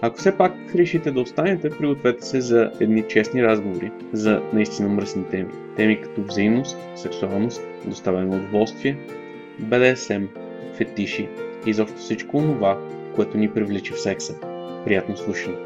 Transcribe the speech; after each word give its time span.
Ако 0.00 0.18
все 0.18 0.36
пак 0.36 0.52
решите 0.74 1.10
да 1.10 1.20
останете, 1.20 1.70
пригответе 1.70 2.26
се 2.26 2.40
за 2.40 2.70
едни 2.80 3.04
честни 3.08 3.42
разговори 3.42 3.90
за 4.12 4.42
наистина 4.52 4.88
мръсни 4.88 5.24
теми. 5.30 5.48
Теми 5.76 6.00
като 6.00 6.22
взаимност, 6.22 6.76
сексуалност, 6.96 7.62
доставяне 7.84 8.26
на 8.26 8.36
удоволствие, 8.36 8.98
БДСМ, 9.58 10.24
фетиши 10.76 11.28
и 11.66 11.70
изобщо 11.70 11.98
всичко 11.98 12.38
това, 12.38 12.78
което 13.14 13.38
ни 13.38 13.50
привлича 13.50 13.94
в 13.94 14.00
секса. 14.00 14.34
Приятно 14.84 15.16
слушане! 15.16 15.56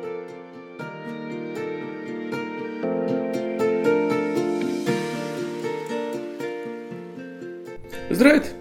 Здравейте! 8.10 8.54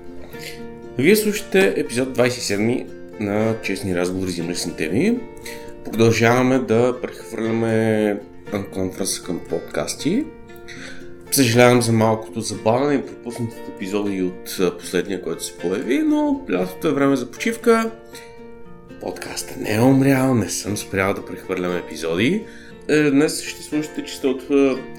Вие 0.98 1.16
слушате 1.16 1.74
епизод 1.78 2.18
27 2.18 2.86
на 3.20 3.56
Честни 3.62 3.96
разговори 3.96 4.32
за 4.32 4.44
мръсни 4.44 4.76
теми. 4.76 5.20
Продължаваме 5.86 6.60
да 6.60 7.02
прехвърляме 7.02 8.20
Unconference 8.52 9.26
към 9.26 9.40
подкасти. 9.50 10.26
Съжалявам 11.32 11.82
за 11.82 11.92
малкото 11.92 12.42
забавяне 12.42 12.96
и 12.96 13.06
пропуснатите 13.06 13.72
епизоди 13.76 14.22
от 14.22 14.78
последния, 14.80 15.22
който 15.22 15.44
се 15.44 15.58
появи, 15.58 16.00
но 16.00 16.42
лятото 16.52 16.88
е 16.88 16.94
време 16.94 17.16
за 17.16 17.32
почивка. 17.32 17.92
Подкастът 19.02 19.58
не 19.58 19.76
е 19.76 19.82
умрял, 19.82 20.36
не 20.36 20.50
съм 20.50 20.78
спрял 20.78 21.14
да 21.14 21.26
прехвърляме 21.26 21.78
епизоди. 21.78 22.46
Е, 22.88 23.12
днес 23.12 23.44
ще 23.44 23.64
слушате 23.64 24.04
чиста 24.04 24.28
от 24.28 24.42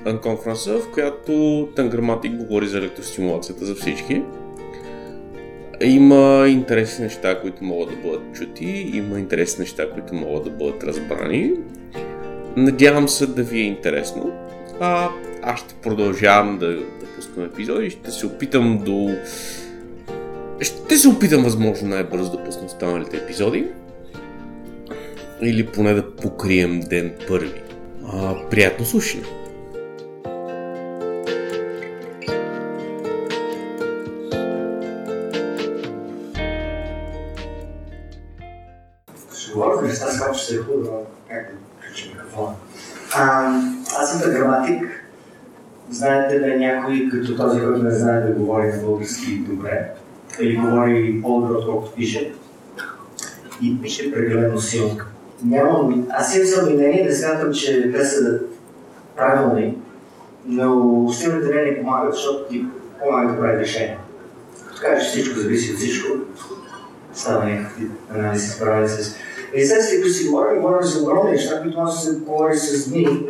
Unconference, 0.04 0.78
в 0.78 0.90
която 0.90 1.68
Танграматик 1.76 2.32
говори 2.32 2.68
за 2.68 2.78
електростимулацията 2.78 3.64
за 3.64 3.74
всички. 3.74 4.22
Има 5.84 6.48
интересни 6.48 7.04
неща, 7.04 7.40
които 7.40 7.64
могат 7.64 7.90
да 7.90 7.96
бъдат 7.96 8.34
чути, 8.34 8.90
има 8.94 9.18
интересни 9.18 9.62
неща, 9.62 9.90
които 9.90 10.14
могат 10.14 10.44
да 10.44 10.50
бъдат 10.50 10.84
разбрани. 10.84 11.52
Надявам 12.56 13.08
се 13.08 13.26
да 13.26 13.42
ви 13.42 13.60
е 13.60 13.64
интересно. 13.64 14.32
А, 14.80 15.08
аз 15.42 15.60
ще 15.60 15.74
продължавам 15.74 16.58
да, 16.58 16.76
да 16.76 17.06
пускам 17.16 17.44
епизоди, 17.44 17.90
ще 17.90 18.10
се 18.10 18.26
опитам 18.26 18.82
до... 18.84 19.16
Ще 20.60 20.96
се 20.96 21.08
опитам 21.08 21.42
възможно 21.42 21.88
най-бързо 21.88 22.30
да 22.30 22.44
пусна 22.44 22.66
останалите 22.66 23.16
епизоди. 23.16 23.66
Или 25.42 25.66
поне 25.66 25.94
да 25.94 26.16
покрием 26.16 26.80
ден 26.80 27.14
първи. 27.28 27.62
А, 28.12 28.48
приятно 28.50 28.84
слушане! 28.84 29.39
Как 41.28 41.46
да 41.46 41.52
включим 41.78 42.12
микрофона. 42.12 42.54
Аз 43.98 44.12
съм 44.12 44.32
граматик. 44.32 45.06
Знаете 45.90 46.40
ли 46.40 46.58
някой 46.58 47.08
като 47.10 47.36
този, 47.36 47.60
който 47.60 47.82
не 47.82 47.90
знае 47.90 48.20
да 48.20 48.32
говори 48.32 48.66
на 48.66 48.82
български 48.82 49.38
добре, 49.38 49.90
или 50.40 50.56
говори 50.56 51.20
по-добре, 51.22 51.52
отколкото 51.52 51.94
пише, 51.94 52.32
и 53.62 53.82
пише 53.82 54.12
прекалено 54.12 54.60
силно. 54.60 54.96
Нямам, 55.44 56.06
аз 56.10 56.36
имам 56.36 56.46
съмнение, 56.48 57.04
не 57.04 57.12
смятам, 57.12 57.52
че 57.52 57.92
те 57.92 58.04
са 58.04 58.40
правилни, 59.16 59.78
но 60.46 61.08
силните 61.12 61.54
не 61.54 61.70
ни 61.70 61.76
помагат, 61.76 62.14
защото 62.14 62.48
ти 62.48 62.66
помагат 63.02 63.34
да 63.34 63.40
прави 63.40 63.58
решение. 63.58 63.98
Като 64.68 64.80
кажеш 64.82 65.08
всичко 65.08 65.38
зависи 65.38 65.72
от 65.72 65.78
всичко, 65.78 66.08
става 67.14 67.44
някакви 67.44 67.86
анализи, 68.14 68.48
справяне 68.48 68.88
с 68.88 69.16
след 69.58 70.00
като 70.02 70.12
си 70.12 70.28
говорим, 70.28 70.62
говорим 70.62 70.82
за 70.82 71.02
огромни 71.02 71.30
неща, 71.30 71.62
които 71.62 71.78
може 71.78 71.92
да 71.92 71.98
се 71.98 72.16
говори 72.16 72.56
с 72.56 72.90
дни. 72.90 73.26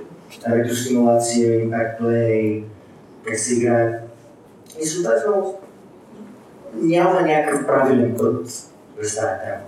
Електростимулация, 0.47 1.66
impact 1.66 2.00
play, 2.00 2.62
как 3.26 3.38
се 3.38 3.54
играе. 3.54 3.98
И 4.82 4.86
съответно 4.86 5.54
няма 6.75 7.22
някакъв 7.22 7.66
правилен 7.66 8.14
път 8.19 8.47
през 8.98 9.16
тази 9.16 9.26
тема. 9.26 9.60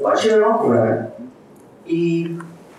Обаче 0.00 0.34
е 0.34 0.40
малко 0.40 0.68
време 0.68 1.06
и 1.86 2.30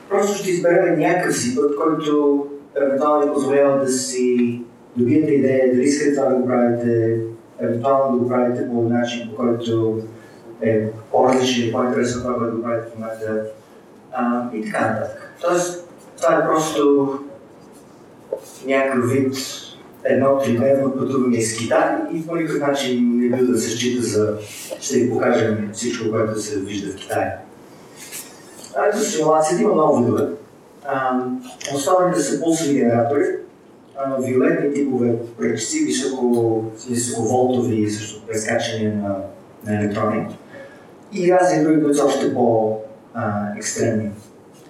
просто 0.10 0.38
ще 0.38 0.52
изберем 0.52 1.00
някакъв 1.00 1.38
си 1.38 1.56
път, 1.56 1.76
който 1.76 2.46
евентуално 2.76 3.26
ви 3.26 3.34
позволява 3.34 3.80
да 3.80 3.92
си 3.92 4.62
добиете 4.96 5.32
идея 5.32 5.72
дали 5.74 5.84
искате 5.84 6.16
това 6.16 6.30
да 6.30 6.36
го 6.36 6.48
правите, 6.48 7.20
евентуално 7.60 8.18
да 8.18 8.24
го 8.24 8.30
правите 8.30 8.70
по 8.70 8.82
начин, 8.82 9.30
по 9.30 9.36
който 9.36 10.02
е 10.62 10.88
по-различен 11.12 11.70
и 11.70 11.72
по-интересен 11.72 12.22
това, 12.22 12.36
което 12.36 12.64
правите 12.64 12.88
в 12.92 13.00
момента 13.00 13.44
а, 14.14 14.44
и 14.54 14.66
така 14.66 14.88
нататък. 14.88 15.34
Тоест, 15.42 15.90
това 16.18 16.36
е 16.36 16.48
просто 16.48 17.10
някакъв 18.66 19.12
вид 19.12 19.36
едно 20.04 20.38
тридневно 20.38 20.92
пътуване 20.98 21.38
из 21.38 21.58
Китай 21.58 21.96
и 22.14 22.28
по 22.28 22.36
никакъв 22.36 22.68
начин 22.68 23.12
не 23.16 23.38
бил 23.38 23.48
да 23.48 23.58
се 23.58 23.70
счита 23.70 24.04
за 24.04 24.38
ще 24.80 25.00
ви 25.00 25.12
покажем 25.12 25.70
всичко, 25.74 26.12
което 26.12 26.42
се 26.42 26.60
вижда 26.60 26.92
в 26.92 26.96
Китай. 26.96 27.26
Ето 28.90 29.00
симулацията 29.00 29.64
има 29.64 29.74
много 29.74 29.98
видове. 29.98 30.28
Основните 31.76 32.20
са 32.20 32.42
пулсови 32.42 32.74
генератори, 32.74 33.26
виолетни 34.20 34.74
типове 34.74 35.16
пречици, 35.38 35.86
високо, 35.86 36.64
високоволтови 36.90 37.90
също 37.90 38.28
прескачане 38.28 38.96
на, 38.96 39.16
на 39.66 39.82
електрони 39.82 40.28
и 41.14 41.34
разни 41.34 41.64
други, 41.64 41.84
които 41.84 41.98
са 41.98 42.06
още 42.06 42.34
по-екстремни. 42.34 44.12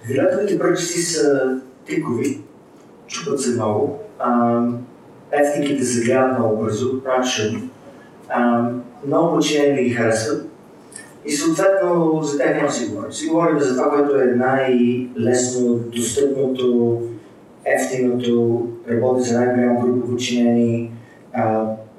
Виолетовите 0.06 0.58
пръчици 0.58 1.02
са 1.02 1.58
трикови, 1.86 2.40
чупат 3.06 3.40
се 3.40 3.50
много, 3.50 3.98
ефтиките 5.32 5.84
се 5.84 6.04
гледат 6.04 6.38
много 6.38 6.56
бързо, 6.56 7.00
шум, 7.24 7.70
много 9.06 9.34
подчинени 9.34 9.84
ги 9.84 9.90
харесват 9.90 10.48
и 11.24 11.32
съответно 11.32 12.22
за 12.22 12.38
тях 12.38 12.56
няма 12.56 12.72
си 12.72 12.86
говорим. 12.86 13.12
Си 13.12 13.26
говорим 13.26 13.60
за 13.60 13.76
това, 13.76 13.90
което 13.90 14.20
е 14.20 14.24
най-лесно, 14.24 15.78
достъпното, 15.78 17.00
ефтиното, 17.64 18.66
работи 18.90 19.28
за 19.28 19.40
най-голяма 19.40 19.80
група 19.80 20.06
подчинени, 20.06 20.92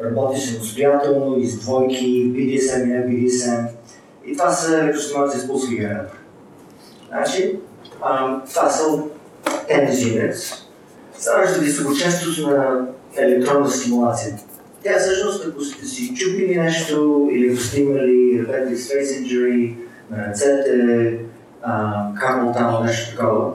работи 0.04 0.40
самостоятелно, 0.40 1.38
из 1.40 1.60
двойки, 1.60 2.34
BDSM 2.34 2.84
и 2.84 2.88
не 2.88 3.08
BDSM 3.08 3.68
и 4.26 4.38
това 4.38 4.52
са 4.52 4.80
електростимулации 4.80 5.40
с 5.40 5.70
генератори. 5.70 6.20
Значи, 7.08 7.60
а, 8.02 8.42
това 8.44 8.70
са 8.70 8.84
Energy 9.70 10.32
Units. 10.32 10.56
Високочестост 11.60 12.48
на 12.48 12.88
електронна 13.18 13.70
стимулация. 13.70 14.38
Тя 14.84 15.00
всъщност, 15.00 15.48
ако 15.48 15.62
сте 15.62 15.86
си 15.86 16.14
чупили 16.16 16.56
нещо 16.56 17.30
или 17.32 17.50
го 17.50 17.58
снимали 17.58 18.46
Reflective 18.46 18.76
Space 18.76 19.24
Injury 19.24 19.76
на 20.12 20.28
ръцете, 20.28 21.20
камъл 22.20 22.54
там, 22.54 22.86
нещо 22.86 23.16
такова, 23.16 23.52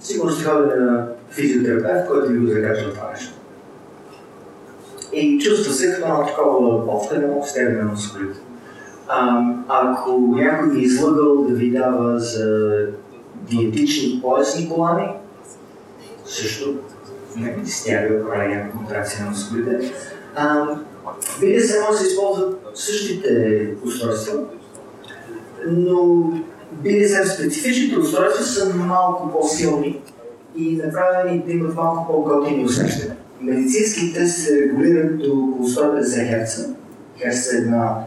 сигурно 0.00 0.32
сте 0.32 0.44
ходили 0.44 0.80
на 0.80 1.06
физиотерапевт, 1.30 2.08
който 2.08 2.28
ви 2.28 2.38
го 2.38 2.46
закачва 2.46 2.92
това 2.92 3.10
нещо. 3.10 3.34
И 5.12 5.38
чувства 5.38 5.72
се 5.72 5.92
като 5.92 6.06
едно 6.06 6.26
такова 6.26 6.86
повтаряне, 6.86 7.46
стегане 7.46 7.82
на 7.82 7.84
мускулите. 7.84 8.40
Ако 9.68 10.18
някой 10.36 10.70
ви 10.70 10.80
е 10.80 10.82
излъгал 10.82 11.44
да 11.44 11.54
ви 11.54 11.70
дава 11.70 12.18
за 12.18 12.70
диетични 13.50 14.20
поясни 14.22 14.68
колани, 14.68 15.08
също 16.24 16.74
не 17.36 17.52
ви 17.52 17.70
стяга, 17.70 18.28
прави 18.28 18.54
някаква 18.54 18.78
контракция 18.78 19.24
на 19.24 19.30
мускулите. 19.30 19.92
Вие 21.40 21.60
се 21.60 21.80
може 21.80 21.92
да 21.92 21.98
се 21.98 22.06
използват 22.06 22.60
същите 22.74 23.68
устройства, 23.84 24.40
но 25.66 26.32
се 26.84 27.26
специфичните 27.26 27.98
устройства 27.98 28.44
са 28.44 28.74
малко 28.74 29.32
по-силни 29.32 30.00
и 30.56 30.76
направени 30.76 31.42
да 31.46 31.52
имат 31.52 31.74
малко 31.74 32.12
по-готини 32.12 32.64
усещания. 32.64 33.16
Медицинските 33.40 34.26
се 34.26 34.60
регулират 34.60 35.18
до 35.18 35.32
около 35.32 35.68
150 35.68 36.44
Хц. 36.44 36.60
Херц 37.18 37.52
е 37.52 37.56
една 37.56 38.04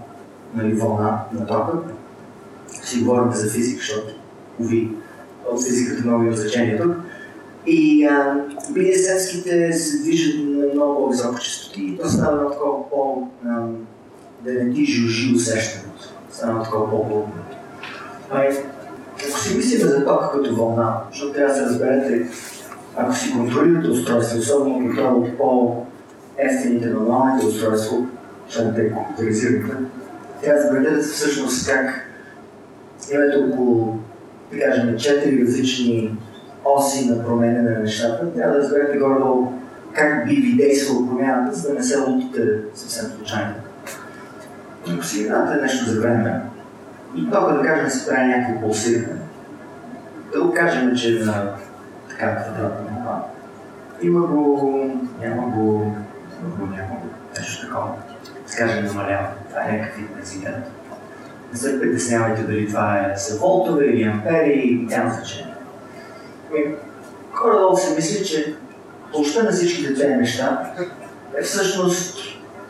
нали, 0.55 0.73
вълна 0.73 1.19
на 1.33 1.47
тока. 1.47 1.77
Си 2.67 3.01
говорим 3.01 3.31
за 3.31 3.49
физика, 3.49 3.79
защото, 3.79 4.13
уви, 4.59 4.89
от 5.51 5.63
физиката 5.63 6.07
много 6.07 6.23
има 6.23 6.35
значение 6.35 6.77
тук. 6.77 6.95
И 7.65 8.07
BDSM-ските 8.71 9.71
се 9.71 9.97
движат 9.97 10.35
на 10.39 10.73
много 10.73 10.95
по-висока 10.95 11.39
частоти 11.39 11.81
и 11.81 11.97
то 11.97 12.09
става 12.09 12.37
едно 12.37 12.49
такова 12.49 12.89
по... 12.89 13.27
да 14.43 14.53
не 14.53 14.73
ти 14.73 14.85
жужи 14.85 15.35
усещането. 15.35 16.09
Става 16.31 16.63
такова 16.63 16.89
по-плътно. 16.89 17.33
Ако 18.31 19.39
си 19.39 19.57
мислим 19.57 19.87
за 19.87 20.05
тока 20.05 20.31
като 20.31 20.55
вълна, 20.55 21.01
защото 21.11 21.33
трябва 21.33 21.53
да 21.53 21.59
се 21.59 21.65
разберете, 21.65 22.27
ако 22.95 23.15
си 23.15 23.31
контролирате 23.31 23.87
устройство, 23.87 24.39
особено 24.39 24.75
контрол 24.75 25.21
от 25.21 25.37
по-ефтините 25.37 26.89
нормалните 26.89 27.45
устройства, 27.45 27.97
защото 28.47 28.75
те 28.75 28.93
компютъризирате, 28.93 29.75
трябва 30.43 30.61
да 30.61 30.67
разберете 30.67 31.01
всъщност 31.01 31.69
как 31.69 32.09
имате 33.11 33.37
около, 33.37 33.99
да 34.51 34.59
кажем, 34.59 34.97
четири 34.97 35.41
различни 35.41 36.17
оси 36.65 37.09
на 37.09 37.25
промене 37.25 37.61
на 37.61 37.79
нещата, 37.79 38.33
трябва 38.33 38.55
да 38.55 38.63
разберете 38.63 38.97
горе-долу 38.97 39.51
как 39.93 40.27
би 40.27 40.35
ви 40.35 40.55
действала 40.55 41.07
промяната, 41.07 41.55
за 41.55 41.69
да 41.69 41.73
не 41.73 41.83
се 41.83 41.99
лутите 41.99 42.41
съвсем 42.75 43.11
случайно. 43.17 43.53
Ако 44.93 45.03
си 45.03 45.25
знаете 45.25 45.61
нещо 45.61 45.89
за 45.89 46.01
време, 46.01 46.41
и 47.15 47.29
тока 47.31 47.53
да 47.53 47.63
кажем 47.63 47.89
се 47.89 48.09
прави 48.09 48.27
някакво 48.27 48.61
пулсиране, 48.61 49.19
да 50.33 50.43
го 50.43 50.53
кажем, 50.53 50.95
че 50.95 51.21
е 51.21 51.25
на 51.25 51.55
така 52.09 52.35
квадратна 52.35 52.91
нова, 52.91 53.21
има 54.01 54.27
го, 54.27 54.71
няма 55.21 55.47
го, 55.47 55.95
има 56.41 56.55
го, 56.55 56.65
няма 56.65 56.89
го, 56.89 57.07
нещо 57.37 57.67
такова. 57.67 57.89
Да 58.53 58.59
кажем 58.59 58.85
намалява. 58.85 59.27
Това 59.49 59.61
е 59.61 59.71
някакъв 59.71 59.99
интензитет. 59.99 60.55
Не 61.51 61.59
се 61.59 61.79
притеснявайте 61.79 62.43
дали 62.43 62.67
това 62.67 62.97
е 62.97 63.17
за 63.17 63.39
волтове 63.39 63.85
или 63.85 64.03
ампери, 64.03 64.85
няма 64.89 65.13
значение. 65.13 65.53
Ами, 66.51 66.75
горе-долу 67.41 67.77
се 67.77 67.95
мисли, 67.95 68.25
че 68.25 68.55
площа 69.11 69.43
на 69.43 69.51
всичките 69.51 69.93
тези 69.93 70.15
неща 70.15 70.73
е 71.37 71.41
всъщност 71.41 72.17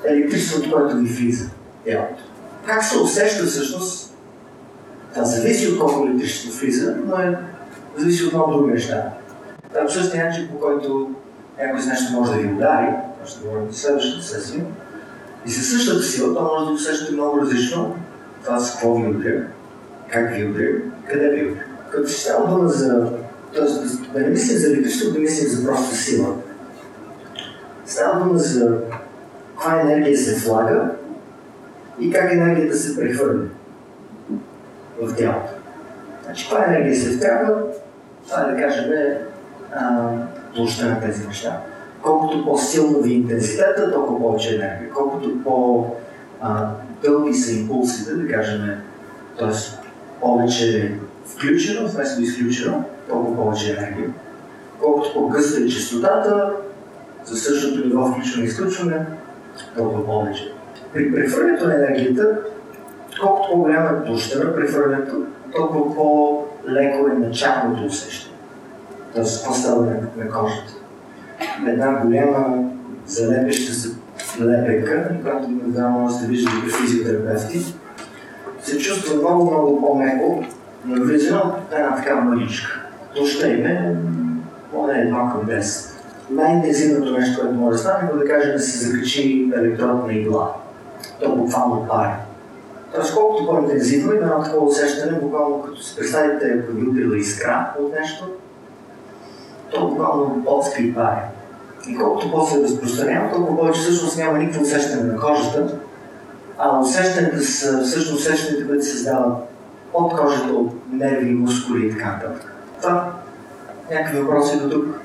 електричеството, 0.06 0.72
което 0.72 0.98
ви 0.98 1.10
влиза 1.10 1.50
тялото. 1.86 2.24
Как 2.66 2.84
се 2.84 2.98
усеща 2.98 3.46
всъщност? 3.46 4.16
Това 5.14 5.26
зависи 5.26 5.68
от 5.68 5.80
колко 5.80 6.08
електричество 6.08 6.60
влиза, 6.60 6.96
но 7.06 7.16
е, 7.16 7.38
зависи 7.98 8.26
от 8.26 8.34
много 8.34 8.54
други 8.54 8.74
неща. 8.74 9.10
Това 9.70 9.86
е 9.86 9.90
същия 9.90 10.26
начин, 10.26 10.48
по 10.52 10.60
който 10.60 11.12
някой 11.60 11.82
с 11.82 11.86
нещо 11.86 12.14
може 12.14 12.32
да 12.32 12.38
ви 12.38 12.54
удари, 12.54 12.88
ще 13.26 13.42
говорим 13.42 13.72
за 13.72 13.80
следващата 13.80 14.24
сесия, 14.24 14.66
и 15.46 15.52
със 15.52 15.72
същата 15.72 16.04
сила, 16.04 16.36
то 16.36 16.42
може 16.42 16.66
да 16.66 16.72
усещате 16.72 17.14
много 17.14 17.42
различно 17.42 17.96
това 18.44 18.60
с 18.60 18.72
какво 18.72 18.96
ви 18.96 19.08
удря, 19.08 19.48
как 20.12 20.36
ви 20.36 20.46
удря, 20.46 20.70
къде 21.10 21.30
ви 21.30 21.52
удря. 21.52 21.64
Като 21.92 22.10
си 22.10 22.22
става 22.22 22.48
дума 22.48 22.70
за 22.70 23.12
Тоест, 23.56 24.14
да 24.14 24.20
не 24.20 24.28
мислим 24.28 24.58
за 24.58 24.68
електричество, 24.68 25.14
да 25.14 25.20
мислим 25.20 25.50
за 25.50 25.68
проста 25.68 25.96
сила. 25.96 26.36
Става 27.86 28.20
дума 28.20 28.40
за 28.40 28.78
каква 29.52 29.82
енергия 29.82 30.18
се 30.18 30.50
влага 30.50 30.90
и 32.00 32.12
как 32.12 32.34
енергията 32.34 32.76
се 32.76 32.96
прехвърля 32.96 33.44
в 35.02 35.16
тялото. 35.16 35.54
Значи, 36.26 36.50
каква 36.50 36.66
енергия 36.66 36.96
се 36.96 37.18
втяга, 37.18 37.56
това 38.28 38.42
е 38.42 38.52
да 38.52 38.58
кажем 38.58 38.92
площа 40.56 40.86
на 40.86 41.02
тези 41.02 41.28
неща. 41.28 41.62
Колкото 42.04 42.46
по-силно 42.46 43.00
ви 43.00 43.12
е 43.12 43.16
интензитета, 43.16 43.92
толкова 43.94 44.20
повече 44.20 44.56
енергия. 44.56 44.90
Колкото 44.94 45.44
по-дълги 45.44 47.34
са 47.34 47.52
импулсите, 47.52 48.14
да 48.14 48.28
кажем, 48.28 48.62
т.е. 49.40 49.52
повече 50.22 50.96
включено, 51.26 51.88
вместо 51.88 52.22
изключено, 52.22 52.84
толкова 53.10 53.36
повече 53.36 53.72
енергия. 53.78 54.14
Колкото 54.80 55.14
по-гъста 55.14 55.62
е 55.62 55.68
частотата, 55.68 56.52
за 57.26 57.38
същото 57.38 57.88
ниво 57.88 58.06
включване 58.06 58.46
и 58.46 58.48
изключване, 58.48 59.06
толкова 59.78 60.06
повече. 60.06 60.54
При 60.94 61.14
прехвърлянето 61.14 61.68
на 61.68 61.76
енергията, 61.76 62.40
колкото 63.22 63.50
по-голяма 63.52 63.90
е 63.90 64.06
площа 64.06 64.44
на 64.44 64.56
прехвърлянето, 64.56 65.16
толкова 65.56 65.96
по-леко 65.96 67.08
е 67.08 67.14
началното 67.14 67.86
усещане. 67.86 68.36
Тоест, 69.16 69.44
какво 69.44 69.54
става 69.54 69.86
на, 69.86 69.96
на 70.18 70.30
кожата? 70.30 70.83
Една 71.68 71.92
голяма 72.04 72.70
залепеща 73.08 73.74
се 73.74 73.90
лепека, 74.42 75.12
която 75.24 75.48
недавно 75.50 76.00
може 76.00 76.20
да 76.20 76.28
виждате 76.28 76.56
при 76.64 76.72
физиотерапевти, 76.72 77.76
се 78.62 78.78
чувства 78.78 79.16
много, 79.16 79.52
много 79.52 79.82
по-меко, 79.82 80.44
но 80.86 81.04
влиза 81.04 81.42
една 81.72 81.96
такава 81.96 82.22
мъничка 82.22 82.84
площа 83.16 83.48
им 83.48 83.66
е 83.66 83.96
поне 84.72 85.00
едно 85.00 85.18
към 85.18 85.48
10. 85.48 85.90
Най-интензивното 86.30 87.18
нещо, 87.18 87.42
което 87.42 87.56
може 87.56 87.72
да 87.72 87.78
стане, 87.78 88.10
е 88.14 88.18
да 88.18 88.26
кажем 88.26 88.52
да 88.52 88.60
се 88.60 88.86
закачи 88.86 89.52
електродна 89.56 90.14
игла. 90.14 90.54
То 91.22 91.36
буквално 91.36 91.88
пари. 91.88 92.10
Тоест, 92.96 93.16
колкото 93.16 93.46
по-интензивно 93.46 94.14
има 94.14 94.26
едно 94.26 94.44
такова 94.44 94.66
усещане, 94.66 95.20
буквално 95.20 95.62
като 95.62 95.84
си 95.84 95.96
представите, 95.96 96.60
ако 96.60 96.72
ви 96.72 96.88
удрила 96.88 97.18
искра 97.18 97.74
от 97.80 97.94
нещо, 98.00 98.26
то 99.72 99.88
буквално 99.88 100.44
отска 100.46 100.82
и 100.82 100.94
пари. 100.94 101.20
И 101.88 101.98
колкото 101.98 102.32
по-се 102.32 102.64
разпространява, 102.64 103.32
толкова 103.32 103.58
повече 103.58 103.80
всъщност 103.80 104.18
няма 104.18 104.38
никакво 104.38 104.62
усещане 104.62 105.04
на 105.04 105.20
кожата, 105.20 105.78
а 106.58 106.80
усещането 106.80 107.40
са 107.44 107.84
всъщност 107.84 108.20
усещането, 108.20 108.68
които 108.68 108.86
се 108.86 108.92
създават 108.92 109.38
от 109.94 110.18
кожата, 110.18 110.54
от 110.54 110.74
нерви, 110.92 111.34
мускули 111.34 111.88
и 111.88 111.92
така 111.92 112.06
нататък. 112.06 112.54
Това 112.82 113.14
някакви 113.92 114.20
въпроси 114.20 114.60
до 114.60 114.70
тук. 114.70 115.00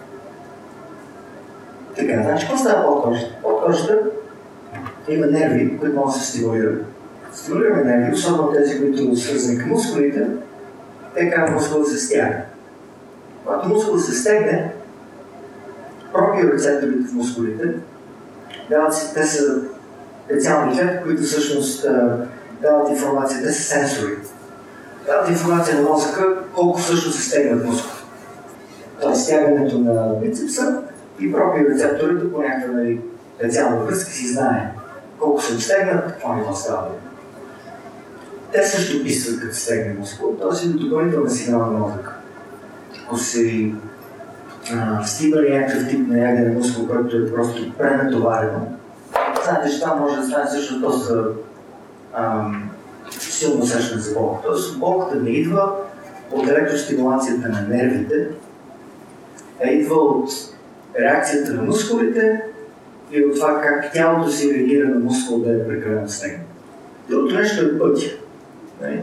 Така, 1.96 2.22
значи, 2.22 2.46
какво 2.46 2.58
става 2.58 2.84
под 2.86 3.02
кожата? 3.02 3.34
Под 3.42 3.64
кожата 3.64 3.98
има 5.08 5.26
нерви, 5.26 5.78
които 5.78 5.96
могат 5.96 6.14
да 6.14 6.20
се 6.20 6.26
стимулират. 6.26 6.84
Стимулираме 7.32 7.84
нерви, 7.84 8.14
особено 8.14 8.52
тези, 8.52 8.80
които 8.80 9.16
са 9.16 9.26
свързани 9.26 9.58
към 9.58 9.68
мускулите, 9.68 10.26
те 11.14 11.30
карат 11.30 11.54
мускул 11.54 11.80
да 11.80 11.86
се 11.86 12.06
стяга. 12.06 12.36
Когато 13.44 13.68
мускул 13.68 13.98
се 13.98 14.14
стегне, 14.14 14.72
пропиорецепторите 16.12 17.08
в 17.08 17.12
мускулите 17.12 17.74
те 19.14 19.26
са 19.26 19.62
специални 20.24 20.78
клетки, 20.78 21.02
които 21.04 21.22
всъщност 21.22 21.86
дават 22.62 22.90
информация, 22.90 23.42
те 23.42 23.52
са 23.52 23.62
сенсори 23.62 24.16
дават 25.08 25.28
информация 25.28 25.82
на 25.82 25.88
мозъка 25.88 26.36
колко 26.54 26.78
всъщност 26.78 27.18
се 27.18 27.28
стегнат 27.28 27.66
мускул. 27.66 27.92
Тоест 29.00 29.24
стягането 29.24 29.78
на 29.78 30.14
бицепса 30.22 30.82
и 31.20 31.32
рецепторите 31.68 32.32
по 32.32 32.42
някаква 32.42 32.74
нали, 32.74 33.00
специална 33.36 33.84
връзка 33.84 34.10
си 34.10 34.28
знае 34.28 34.72
колко 35.18 35.42
се 35.42 35.60
стегнат, 35.60 36.06
какво 36.06 36.34
ниво 36.34 36.54
става. 36.54 36.88
Те 38.52 38.66
също 38.66 39.02
писват 39.02 39.40
като 39.40 39.56
стегне 39.56 39.94
мускул, 39.98 40.36
т.е. 40.40 40.68
до 40.68 40.78
допълнителна 40.78 41.30
сигнал 41.30 41.60
на 41.60 41.78
мозъка. 41.78 42.16
Ако 43.04 43.18
си 45.04 45.14
стигнали 45.16 45.58
някакъв 45.58 45.88
тип 45.88 46.08
на 46.08 46.18
яден 46.18 46.54
мускул, 46.54 46.86
който 46.86 47.16
е 47.16 47.32
просто 47.32 47.72
пренатоварено, 47.78 48.78
знаете, 49.44 49.70
че 49.70 49.80
това 49.80 49.94
може 49.94 50.16
да 50.16 50.26
стане 50.26 50.50
също 50.50 50.80
доста 50.80 51.24
силно 53.10 53.62
усещане 53.62 54.00
за 54.00 54.14
болка. 54.14 54.42
Тоест 54.48 54.78
болката 54.78 55.16
не 55.16 55.30
идва 55.30 55.72
от 56.32 56.48
електростимулацията 56.48 57.48
на 57.48 57.60
нервите, 57.68 58.28
а 59.64 59.68
идва 59.68 59.94
от 59.94 60.30
реакцията 61.00 61.54
на 61.54 61.62
мускулите 61.62 62.42
и 63.12 63.24
от 63.24 63.34
това 63.34 63.60
как 63.60 63.92
тялото 63.92 64.30
си 64.30 64.54
реагира 64.54 64.88
на 64.88 65.00
мускул 65.00 65.38
да 65.38 65.52
е 65.52 65.68
прекалено 65.68 66.08
стегнат. 66.08 66.46
Другото 67.08 67.34
нещо 67.34 67.64
е 67.64 67.78
пътя. 67.78 68.06
Нали? 68.82 69.02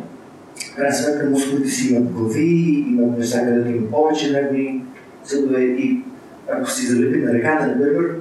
крайна 0.76 0.96
сметка 0.96 1.26
мускулите 1.30 1.70
си 1.70 1.94
имат 1.94 2.12
глави, 2.12 2.86
имат 2.90 3.18
неща, 3.18 3.46
където 3.46 3.70
има 3.70 3.92
повече 3.92 4.32
нервни 4.32 4.85
съдове 5.26 5.62
и 5.62 6.04
ако 6.52 6.70
си 6.70 6.88
залепи 6.88 7.18
на 7.18 7.34
ръката, 7.34 7.68
например, 7.68 8.16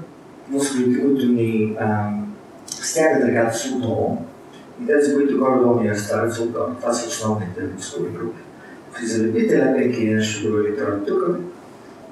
мускулите, 0.49 1.03
които 1.03 1.27
ни 1.27 1.77
стягат 2.67 3.29
ръката 3.29 3.59
си 3.59 3.73
отново, 3.77 4.25
и 4.83 4.87
тези, 4.87 5.15
които 5.15 5.39
горе-долу 5.39 5.81
ни 5.81 5.91
разставят 5.91 6.35
са 6.35 6.43
отдолу. 6.43 6.75
Това 6.81 6.93
са 6.93 7.09
основните 7.09 7.61
мускулни 7.75 8.17
групи. 8.17 8.39
Ако 8.93 9.07
залепите 9.07 9.59
лепейки 9.59 10.05
и 10.05 10.15
нещо 10.15 10.49
друго 10.49 10.59
електронно 10.59 11.05
тук, 11.07 11.39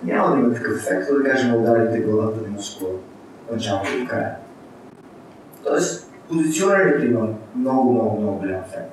няма 0.04 0.36
да 0.36 0.40
има 0.40 0.54
такъв 0.54 0.76
ефект, 0.76 1.06
да 1.14 1.30
кажем 1.30 1.54
ударите 1.54 2.00
главата 2.00 2.40
на 2.42 2.48
мускула 2.48 2.90
от 2.90 3.52
началото 3.52 3.98
до 4.00 4.06
края. 4.08 4.34
Тоест, 5.64 6.10
позиционирането 6.28 7.04
има 7.04 7.28
много, 7.56 7.92
много, 7.92 8.20
много 8.20 8.38
голям 8.38 8.60
ефект. 8.68 8.90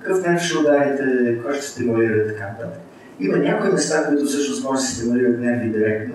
Какъв 0.00 0.26
нещо 0.26 0.48
ще 0.48 0.58
ударите, 0.58 1.38
кой 1.42 1.54
ще 1.54 1.66
стимулира 1.66 2.26
така 2.26 2.46
нататък. 2.46 2.80
Има 3.20 3.36
някои 3.36 3.72
места, 3.72 4.06
които 4.08 4.24
всъщност 4.24 4.64
може 4.64 4.80
да 4.80 4.86
се 4.86 4.96
стимулират 4.96 5.40
нерви 5.40 5.68
директно. 5.68 6.14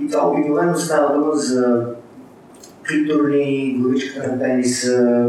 И 0.00 0.08
това 0.10 0.30
обикновено 0.30 0.76
става 0.76 1.18
дума 1.18 1.36
за 1.36 1.86
клиторни, 2.88 3.76
главичката 3.78 4.32
на 4.32 4.38
пениса, 4.38 5.28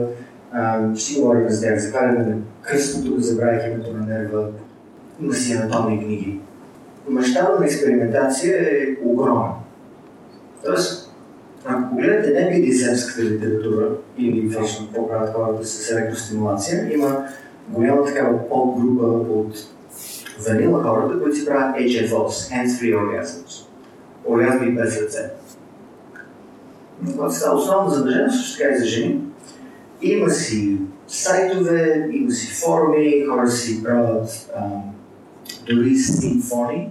ще 0.95 1.19
говорим 1.19 1.49
за 1.49 1.61
тях, 1.61 1.79
за 1.79 1.91
каране 1.91 2.25
на 2.25 2.35
кръстното, 2.61 3.21
забравих 3.21 3.65
името 3.67 3.93
на 3.93 4.05
нерва, 4.05 4.47
има 5.21 5.33
си 5.33 5.53
анатомни 5.53 5.99
книги. 5.99 6.39
мащаба 7.09 7.59
на 7.59 7.65
експериментация 7.65 8.57
е 8.61 8.95
огромен. 9.03 9.51
Тоест, 10.65 11.11
ако 11.65 11.89
погледнете 11.89 12.33
не 12.33 12.51
BDSM-ската 12.51 13.23
литература 13.23 13.89
или 14.17 14.53
точно 14.53 14.87
по-правят 14.95 15.33
хората 15.33 15.65
с 15.65 15.91
електростимулация, 15.91 16.93
има 16.93 17.25
голяма 17.69 18.05
такава 18.05 18.49
подгрупа 18.49 19.05
от 19.05 19.55
ванила 20.47 20.83
хората, 20.83 21.21
които 21.21 21.35
си 21.35 21.45
правят 21.45 21.75
HFOs, 21.75 22.29
Hands-Free 22.29 22.95
Orgasms. 22.95 23.65
Оргазми 24.25 24.75
без 24.75 25.01
ръце. 25.01 25.29
Това 27.05 27.29
става 27.29 27.57
основно 27.57 27.89
за 27.89 28.05
мъже, 28.05 28.23
но 28.25 28.31
също 28.31 28.57
така 28.57 28.75
и 28.75 28.79
за 28.79 28.85
жени. 28.85 29.21
Има 30.01 30.29
си 30.29 30.77
сайтове, 31.07 32.09
има 32.11 32.31
си 32.31 32.53
форуми, 32.53 33.25
хора 33.29 33.51
си 33.51 33.83
правят 33.83 34.51
а, 34.57 34.61
дори 35.69 35.95
симфонии, 35.95 36.89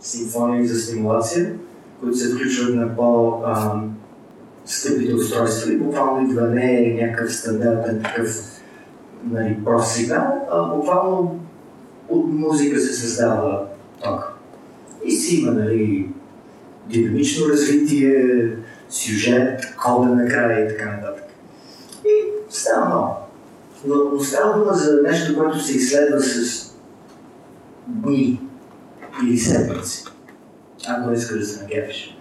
симфонии 0.00 0.66
за 0.66 0.80
стимулация, 0.80 1.54
които 2.00 2.16
се 2.16 2.34
включват 2.34 2.74
на 2.74 2.96
по 2.96 3.34
скъпите 4.64 5.14
устройства 5.14 5.72
и 5.72 5.78
буквално 5.78 6.30
идва 6.30 6.48
не 6.48 6.82
е 6.82 7.04
някакъв 7.04 7.34
стандартен 7.34 8.02
такъв 8.02 8.60
нали, 9.30 9.64
прост 9.64 9.94
сигнал, 9.94 10.48
а 10.52 10.74
буквално 10.74 11.40
от 12.08 12.32
музика 12.32 12.80
се 12.80 12.92
създава 12.92 13.66
ток. 14.02 14.32
И 15.04 15.12
си 15.12 15.36
има 15.36 15.52
нали, 15.52 16.08
динамично 16.86 17.48
развитие, 17.48 18.50
сюжет, 18.88 19.74
кода 19.76 20.14
накрая 20.14 20.64
и 20.64 20.68
така 20.68 20.92
нататък. 20.92 21.24
И 22.04 22.10
става 22.50 22.86
много. 22.86 23.14
Но, 23.86 23.94
но 24.12 24.20
става 24.20 24.58
дума 24.58 24.74
за 24.74 25.02
нещо, 25.02 25.38
което 25.38 25.60
се 25.60 25.76
изследва 25.76 26.20
с 26.20 26.68
дни 27.86 28.40
или 29.24 29.38
седмици, 29.38 30.04
ако 30.88 31.12
искаш 31.12 31.38
да 31.38 31.46
се 31.46 31.62
нагефиш. 31.62 32.18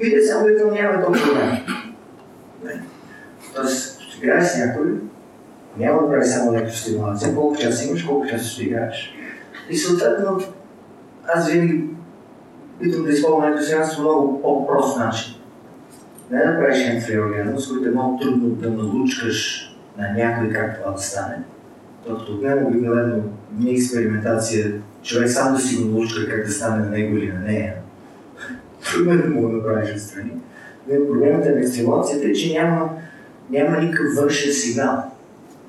Видя 0.00 0.26
само 0.26 0.46
да 0.46 0.82
няма 0.82 1.04
толкова 1.04 1.34
време. 1.34 1.66
Тоест, 3.54 4.00
ще 4.00 4.18
играеш 4.18 4.48
с 4.48 4.58
някой, 4.58 4.84
няма 5.76 6.02
да 6.02 6.08
прави 6.08 6.26
само 6.26 6.54
електростимулация, 6.54 7.34
колко 7.34 7.56
часа 7.56 7.88
имаш, 7.88 8.02
колко 8.02 8.26
часа 8.26 8.44
ще 8.44 8.62
играеш. 8.62 9.17
И 9.70 9.76
съответно, 9.76 10.40
аз 11.34 11.50
винаги 11.50 11.84
питам 12.80 13.04
да 13.04 13.12
използвам 13.12 13.52
ентусиазм 13.52 14.00
много 14.00 14.42
по-прост 14.42 14.98
начин. 14.98 15.34
Не 16.30 16.38
да 16.38 16.58
правиш 16.58 17.04
с 17.56 17.68
които 17.68 17.88
е 17.88 17.92
много 17.92 18.18
трудно 18.18 18.48
да 18.48 18.70
налучкаш 18.70 19.68
на 19.98 20.12
някой 20.12 20.50
как 20.50 20.80
това 20.80 20.92
да 20.92 20.98
стане. 20.98 21.36
Докато 22.06 22.32
от 22.32 22.42
него 22.42 22.68
обикновено 22.68 23.22
не 23.58 23.70
експериментация, 23.70 24.72
човек 25.02 25.30
сам 25.30 25.54
да 25.54 25.60
си 25.60 25.76
го 25.76 25.88
налучка 25.88 26.28
как 26.28 26.46
да 26.46 26.52
стане 26.52 26.84
на 26.84 26.90
него 26.90 27.16
или 27.16 27.32
на 27.32 27.40
нея. 27.40 27.74
Трудно 28.92 29.12
е 29.12 29.16
да 29.16 29.28
му 29.28 29.40
го 29.40 29.48
направиш 29.48 29.94
отстрани. 29.94 30.32
Но 30.88 31.06
проблемът 31.06 31.46
е 31.46 31.50
на 31.50 31.60
екстрemацията 31.60 32.28
е, 32.28 32.32
че 32.32 32.52
няма, 32.52 32.90
няма 33.50 33.80
никакъв 33.80 34.14
външен 34.16 34.52
сигнал. 34.52 35.02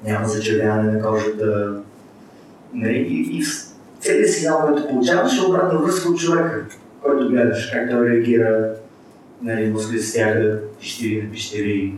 Няма 0.05 0.27
зачервяване 0.27 0.91
на 0.91 1.01
кожата. 1.01 1.73
Нали? 2.73 2.97
И, 2.97 3.37
и 3.37 3.43
целият 4.09 4.33
сигнал, 4.33 4.61
който 4.65 4.87
получаваш 4.87 5.37
е 5.37 5.45
обратна 5.45 5.79
връзка 5.79 6.09
от 6.09 6.19
човека, 6.19 6.65
който 7.01 7.29
гледаш, 7.29 7.71
как 7.73 7.89
той 7.89 8.09
реагира, 8.09 8.73
нали, 9.41 9.73
се 9.79 9.99
стяга, 9.99 10.59
пищери 10.79 11.23
на 11.23 11.31
пищери, 11.31 11.95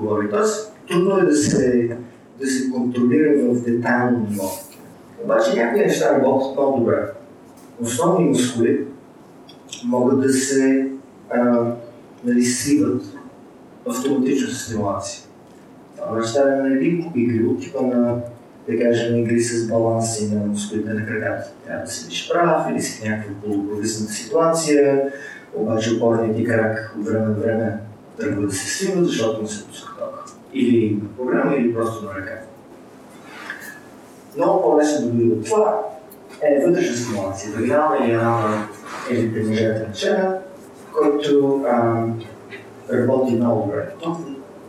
говори. 0.00 0.30
Тоест, 0.30 0.72
трудно 0.88 1.18
е 1.18 1.22
да 1.22 1.36
се, 1.36 1.90
да 2.40 2.46
се 2.46 2.70
контролира 2.70 3.32
в 3.38 3.64
детайлно 3.64 4.26
ниво. 4.30 4.50
Обаче 5.24 5.56
някои 5.56 5.80
неща 5.80 6.14
работят 6.14 6.56
много 6.56 6.78
добре. 6.78 7.02
Основни 7.80 8.24
мускули 8.24 8.84
могат 9.84 10.20
да 10.20 10.32
се 10.32 10.88
а, 11.30 11.72
нали, 12.24 12.44
свиват 12.44 13.02
автоматично 13.88 14.50
с 14.50 14.64
стимулация. 14.64 15.22
Това 15.96 16.18
неща 16.18 16.42
е 16.42 16.62
на 16.62 16.74
един 16.74 17.04
куп 17.04 17.16
игри, 17.16 17.46
от 17.46 17.60
типа 17.60 17.82
на, 17.82 18.20
да 18.68 18.78
кажем, 18.78 19.16
игри 19.16 19.40
с 19.40 19.68
баланси 19.68 20.34
на 20.34 20.46
мускулите 20.46 20.94
на 20.94 21.06
краката. 21.06 21.50
Трябва 21.66 21.84
да 21.84 21.90
седиш 21.90 22.30
прав 22.32 22.66
или 22.70 22.82
си 22.82 23.00
в 23.00 23.04
някаква 23.04 23.34
полупровисната 23.44 24.12
ситуация, 24.12 25.12
обаче 25.54 25.94
опорният 25.94 26.36
ти 26.36 26.44
крак 26.44 26.94
от 26.98 27.06
време 27.06 27.26
на 27.26 27.34
време 27.34 27.78
тръгва 28.18 28.46
да 28.46 28.52
се 28.52 28.66
свива, 28.66 29.04
защото 29.04 29.42
му 29.42 29.48
се 29.48 29.66
пуска 29.66 29.92
или 30.52 30.98
на 31.02 31.08
програма, 31.16 31.56
или 31.56 31.74
просто 31.74 32.04
на 32.04 32.14
ръка. 32.14 32.38
Много 34.36 34.62
по-лесно 34.62 35.10
да 35.10 35.34
от 35.34 35.44
това 35.44 35.80
е 36.42 36.66
вътрешна 36.66 36.96
стимулация, 36.96 37.52
вагинална 37.52 38.06
или 38.06 38.14
анална 38.14 38.68
или 39.10 39.34
преднижателна 39.34 39.94
члена, 39.94 40.38
който 40.92 41.64
работи 42.92 43.34
много 43.34 43.62
добре. 43.66 43.88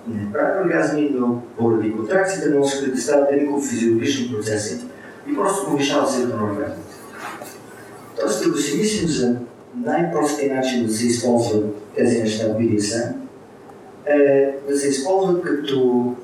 Не 0.07 0.33
прави 0.33 0.59
оргазми, 0.63 1.09
но 1.13 1.41
поради 1.57 1.91
контракциите 1.91 2.49
на 2.49 2.59
мускулите 2.59 3.01
стават 3.01 3.31
един 3.31 3.61
физиологични 3.69 4.31
процеси 4.35 4.85
и 5.31 5.35
просто 5.35 5.69
повишава 5.69 6.07
силата 6.07 6.37
на 6.37 6.43
оргазмите. 6.43 6.95
Тоест, 8.19 8.45
ако 8.47 8.57
си 8.57 8.77
мислим 8.77 9.09
за 9.09 9.35
най-простия 9.83 10.55
начин 10.55 10.85
да 10.85 10.93
се 10.93 11.07
използват 11.07 11.75
тези 11.95 12.19
неща 12.19 12.47
в 12.47 12.57
BDSM, 12.57 13.13
е 14.05 14.53
да 14.69 14.77
се 14.77 14.87
използват 14.87 15.41
като 15.41 16.15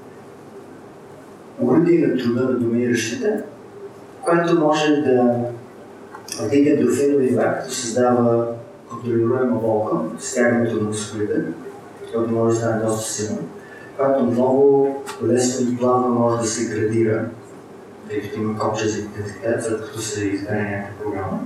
уръдие 1.61 2.07
на 2.07 2.17
труда 2.17 2.41
на 2.41 2.59
доминиращите, 2.59 3.39
което 4.21 4.59
може 4.59 4.91
да 4.95 5.35
вдига 6.41 6.71
ендорфинови 6.71 7.23
нива, 7.23 7.55
като 7.59 7.73
създава 7.73 8.47
контролируема 8.89 9.59
болка, 9.59 9.97
стягането 10.19 10.75
на 10.75 10.81
мускулите, 10.81 11.41
което 12.13 12.31
може 12.31 12.55
да 12.55 12.61
стане 12.61 12.85
доста 12.85 13.11
силно, 13.11 13.39
което 13.97 14.23
много 14.23 14.89
лесно 15.23 15.71
и 15.71 15.77
плавно 15.77 16.09
може 16.09 16.41
да 16.41 16.47
се 16.47 16.75
градира, 16.75 17.25
тъй 18.09 18.21
като 18.21 18.39
има 18.39 18.59
копче 18.59 18.87
за 18.87 18.99
идентитет, 18.99 19.63
след 19.63 19.81
като 19.81 20.01
се 20.01 20.25
избере 20.25 20.61
някаква 20.61 21.03
програма. 21.03 21.39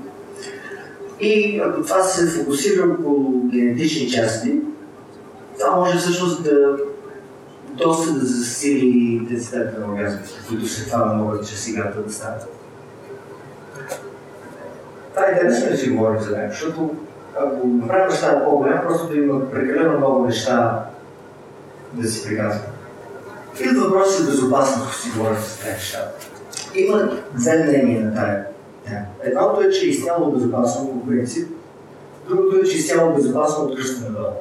И 1.20 1.62
ако 1.66 1.82
това 1.82 2.04
се 2.04 2.28
фокусира 2.28 2.88
около 3.00 3.42
генетични 3.52 4.10
части, 4.10 4.62
това 5.60 5.76
може 5.76 5.98
всъщност 5.98 6.44
да 6.44 6.78
доста 7.78 8.14
да 8.14 8.26
засили 8.26 8.88
интенситета 8.88 9.80
на 9.80 9.94
оргазмите, 9.94 10.30
които 10.48 10.68
след 10.68 10.86
това 10.92 11.06
могат 11.06 11.48
чрез 11.48 11.68
играта 11.68 12.02
да 12.02 12.14
станат. 12.14 12.48
Това 15.14 15.28
е 15.28 15.32
интересно 15.32 15.72
да 15.72 15.78
си 15.78 15.90
говорим 15.90 16.22
за 16.22 16.38
него, 16.38 16.52
защото 16.52 16.96
ако 17.42 17.68
направим 17.68 18.08
нещата 18.10 18.46
по-голям, 18.46 18.82
просто 18.88 19.08
да 19.08 19.18
има 19.18 19.52
прекалено 19.52 19.98
много 19.98 20.26
неща 20.26 20.86
да 21.98 22.08
си 22.08 22.28
приказваме. 22.28 22.68
И 23.60 23.68
въпрос 23.68 24.18
за 24.18 24.32
безопасност, 24.32 25.02
си 25.02 25.10
говорим 25.18 25.38
за 25.38 25.58
тези 25.58 25.74
неща. 25.74 26.12
Има 26.76 27.12
две 27.34 27.64
мнения 27.64 28.06
на 28.06 28.14
тая. 28.14 28.46
Едното 29.24 29.62
е, 29.62 29.70
че 29.70 29.86
е 29.86 29.90
изцяло 29.90 30.32
безопасно 30.32 30.88
по 30.88 31.08
принцип, 31.08 31.50
другото 32.30 32.56
е, 32.56 32.64
че 32.64 32.76
е 32.76 32.80
изцяло 32.80 33.16
безопасно 33.16 33.64
от 33.64 33.76
кръста 33.76 34.10
надолу. 34.10 34.34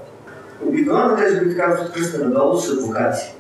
Обикновено 0.66 1.16
тези, 1.16 1.38
които 1.38 1.56
казват 1.56 1.92
кръста 1.92 2.24
надолу, 2.24 2.58
са 2.58 2.72
адвокати. 2.72 3.34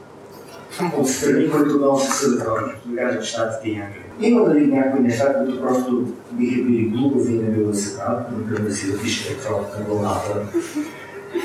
От 0.98 1.08
страни, 1.08 1.50
които 1.50 1.76
много 1.76 2.00
се 2.00 2.12
съдят 2.12 2.46
хора, 2.46 2.74
да 2.86 2.96
кажем 2.96 3.22
щатите 3.22 3.68
и 3.68 3.76
някъде. 3.76 4.06
Има 4.20 4.44
дали 4.44 4.66
някои 4.66 5.00
неща, 5.00 5.34
които 5.38 5.60
просто 5.60 6.04
биха 6.32 6.62
били 6.62 6.88
глупави 6.88 7.32
и 7.32 7.38
не 7.38 7.50
било 7.50 7.70
да 7.70 7.78
се 7.78 7.98
правят, 7.98 8.26
например 8.32 8.70
да 8.70 8.74
си 8.74 8.92
напише 8.92 9.28
електрод 9.28 9.78
на 9.78 9.84
вълната, 9.88 10.40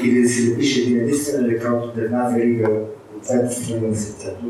или 0.03 0.21
да 0.21 0.29
си 0.29 0.49
напише 0.49 0.81
един 0.81 0.99
единствен 0.99 1.45
електрод 1.45 1.85
от 1.85 1.97
една 1.97 2.29
верига 2.29 2.67
от 2.69 3.23
двете 3.23 3.55
страни 3.55 3.87
на 3.87 3.95
сърцето. 3.95 4.45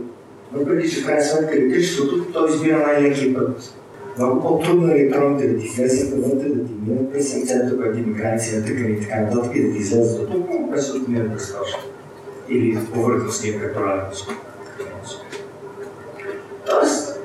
Въпреки, 0.53 0.89
че 0.89 1.01
в 1.01 1.05
крайна 1.05 1.23
сметка 1.23 1.55
електричеството, 1.55 2.25
той 2.33 2.49
избира 2.49 2.77
най-лекия 2.77 3.33
път 3.33 3.73
много 4.17 4.41
по-трудно 4.41 4.91
е 4.91 4.95
електронните 4.95 5.47
да 5.47 5.59
ти 5.59 5.67
влезат 5.67 6.25
вътре, 6.25 6.49
да 6.49 6.65
ти 6.65 6.73
минат 6.87 7.13
през 7.13 7.33
сърцето, 7.33 7.77
което 7.77 7.99
има 7.99 8.17
граници 8.17 8.57
на 8.57 8.65
тъкани 8.65 8.91
и 8.91 9.01
така 9.01 9.21
нататък, 9.21 9.53
да 9.53 9.73
ти 9.73 9.77
излезат 9.77 10.19
от 10.19 10.31
тук, 10.31 10.49
през 10.71 10.93
да 10.93 10.99
минат 11.07 11.33
през 11.33 11.51
кожата. 11.51 11.85
Или 12.49 12.79
повърхностния 12.93 13.59
препарат. 13.59 14.17
Тоест, 16.65 17.19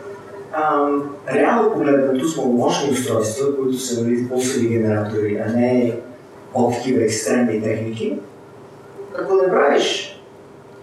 ам, 0.53 1.11
реално 1.35 1.73
погледнато 1.73 2.29
с 2.29 2.37
маломощни 2.37 2.91
устройства, 2.91 3.57
които 3.57 3.79
са 3.79 4.05
нали, 4.05 4.29
пулсови 4.29 4.69
генератори, 4.69 5.43
а 5.47 5.53
не 5.53 5.99
по-такива 6.57 7.03
екстремни 7.03 7.63
техники, 7.63 8.19
ако 9.19 9.35
не 9.35 9.51
правиш 9.51 10.21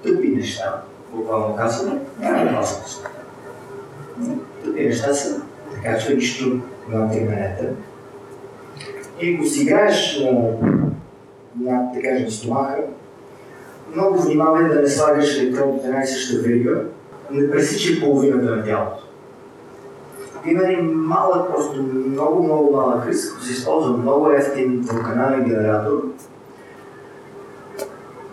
тъпи 0.03 0.27
неща, 0.27 0.81
буквално 1.13 1.55
казваме, 1.55 1.99
няма 2.19 2.51
опасност. 2.51 3.09
Тъпи 4.63 4.85
неща 4.85 5.13
са 5.13 5.41
така 5.75 5.99
че 5.99 6.15
нищо 6.15 6.59
над 6.89 7.15
именете. 7.15 7.69
И 9.21 9.35
ако 9.35 9.45
си 9.45 9.61
играеш 9.61 10.19
на, 11.55 11.91
да 11.93 12.01
кажем, 12.01 12.29
стомаха, 12.29 12.77
много 13.95 14.21
внимавай 14.21 14.69
да 14.69 14.81
не 14.81 14.87
слагаш 14.87 15.37
електрод 15.37 15.75
от 15.75 15.85
една 15.85 16.01
и 16.01 16.07
съща 16.07 16.41
верига, 16.41 16.81
не 17.31 17.51
пресичай 17.51 17.99
половината 17.99 18.55
на 18.55 18.65
тялото. 18.65 19.02
Има 20.45 20.63
един 20.63 20.91
малък, 20.91 21.51
просто 21.55 21.83
много, 21.83 22.43
много 22.43 22.71
малък 22.71 23.07
риск, 23.07 23.41
се 23.41 23.51
използва 23.51 23.97
много 23.97 24.31
ефтин 24.31 24.81
вулканален 24.81 25.43
генератор, 25.43 26.03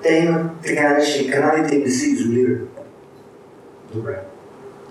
те 0.02 0.14
имат 0.14 0.46
така 0.66 0.88
наречени 0.88 1.30
каналите 1.30 1.76
и 1.76 1.82
не 1.84 1.90
се 1.90 2.10
изолират. 2.10 2.68
Добре. 3.94 4.22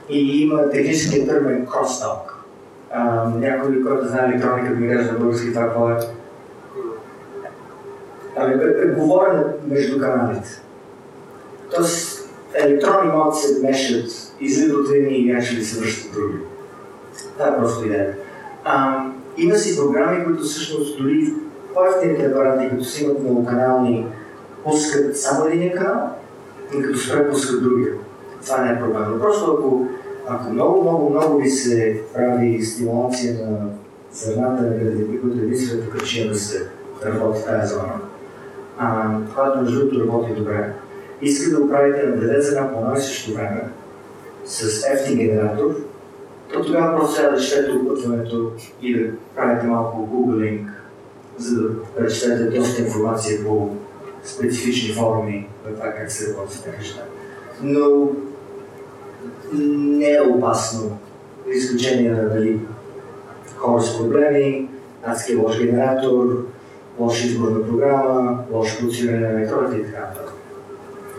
И 0.09 0.41
има 0.41 0.69
техническия 0.69 1.27
термин 1.27 1.65
crosstalk. 1.65 2.29
някой, 3.35 3.83
който 3.83 4.07
знае 4.07 4.25
електроника, 4.25 4.69
ми 4.69 4.95
каже 4.95 5.11
на 5.11 5.19
български 5.19 5.53
това 5.53 5.63
какво 5.63 5.89
е. 5.89 5.97
Ами, 8.35 8.55
говорене 8.95 9.43
между 9.67 9.99
каналите. 9.99 10.61
Тоест, 11.75 12.29
електронни 12.53 13.11
могат 13.11 13.33
да 13.33 13.35
се 13.35 13.67
мешат, 13.67 14.11
излизат 14.39 14.77
от 14.77 14.89
едни 14.95 15.17
и 15.17 15.25
някакси 15.25 15.57
да 15.57 15.65
се 15.65 15.79
връщат 15.79 16.13
други. 16.13 16.37
Това 17.39 17.51
е 17.51 17.57
просто 17.57 17.85
идея. 17.85 18.15
Има 19.37 19.55
си 19.55 19.77
програми, 19.77 20.25
които 20.25 20.43
всъщност 20.43 20.97
дори 20.97 21.33
по-ефтините 21.73 22.25
апарати, 22.25 22.69
които 22.69 22.83
си 22.83 23.03
имат 23.03 23.19
многоканални, 23.19 24.07
пускат 24.63 25.17
само 25.17 25.45
един 25.45 25.71
канал 25.71 26.09
и 26.77 26.81
като 26.81 26.99
спре 26.99 27.29
пускат 27.29 27.63
другия. 27.63 27.93
Това 28.45 28.61
не 28.61 28.73
е 28.73 28.79
проблем. 28.79 29.03
Но 29.11 29.19
просто 29.19 29.51
ако, 29.51 29.87
ако 30.27 30.53
много, 30.53 30.81
много, 30.81 31.09
много 31.09 31.37
ви 31.37 31.49
се 31.49 32.01
прави 32.13 32.63
стимулация 32.63 33.33
на 33.33 33.57
зърната 34.11 34.61
на 34.61 34.69
градини, 34.69 35.21
които 35.21 35.37
единственото 35.37 35.89
причина 35.89 36.33
да 36.33 36.39
се 36.39 36.67
работи 37.05 37.45
тази 37.45 37.73
зона, 37.73 37.93
а, 38.77 39.17
която 39.35 39.61
между 39.61 39.79
другото 39.79 40.07
работи 40.07 40.33
добре, 40.33 40.73
иска 41.21 41.57
да 41.57 41.63
оправите 41.63 42.07
на 42.07 42.15
две 42.15 42.41
зърна 42.41 42.73
по 42.73 42.79
едно 42.79 42.93
и 42.97 43.01
също 43.01 43.33
време 43.33 43.63
с 44.45 44.85
ефтин 44.93 45.17
генератор, 45.17 45.75
то 46.53 46.65
тогава 46.65 46.97
просто 46.97 47.15
трябва 47.15 47.37
да 47.37 47.43
четете 47.43 47.71
опътването 47.71 48.51
и 48.81 48.99
да 48.99 49.11
правите 49.35 49.67
малко 49.67 50.05
гуглинг, 50.05 50.69
за 51.37 51.61
да 51.61 51.83
прочетете 51.83 52.43
доста 52.43 52.81
информация 52.81 53.45
по 53.45 53.69
специфични 54.23 54.93
форуми 54.93 55.49
на 55.65 55.75
това 55.75 55.91
как 55.91 56.11
се 56.11 56.33
работи 56.33 56.63
тези 56.63 56.77
неща. 56.77 57.01
Но 57.63 58.09
не 59.53 60.11
е 60.11 60.21
опасно, 60.21 60.97
за 61.47 61.53
изключение 61.53 62.11
на 62.11 62.29
дали 62.29 62.59
хора 63.57 63.81
с 63.81 63.97
проблеми, 63.97 64.69
адски 65.03 65.35
лош 65.35 65.59
генератор, 65.59 66.45
лош 66.99 67.23
избор 67.23 67.49
на 67.49 67.67
програма, 67.67 68.43
лошо 68.51 68.79
функциониране 68.79 69.27
на 69.27 69.39
метродите 69.39 69.77
и 69.77 69.85
така 69.85 69.99
нататък. 69.99 70.33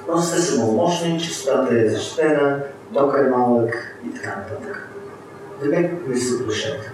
Просто 0.06 0.36
те 0.36 0.42
са 0.42 0.58
маломощни, 0.58 1.20
частотата 1.20 1.80
е 1.80 1.88
защитена, 1.88 2.62
токът 2.94 3.26
е 3.26 3.30
малък 3.30 3.96
и 4.10 4.14
така 4.14 4.36
нататък. 4.36 4.89
Да 5.62 5.80
не 6.06 6.16
се 6.16 6.34
оплашете. 6.34 6.92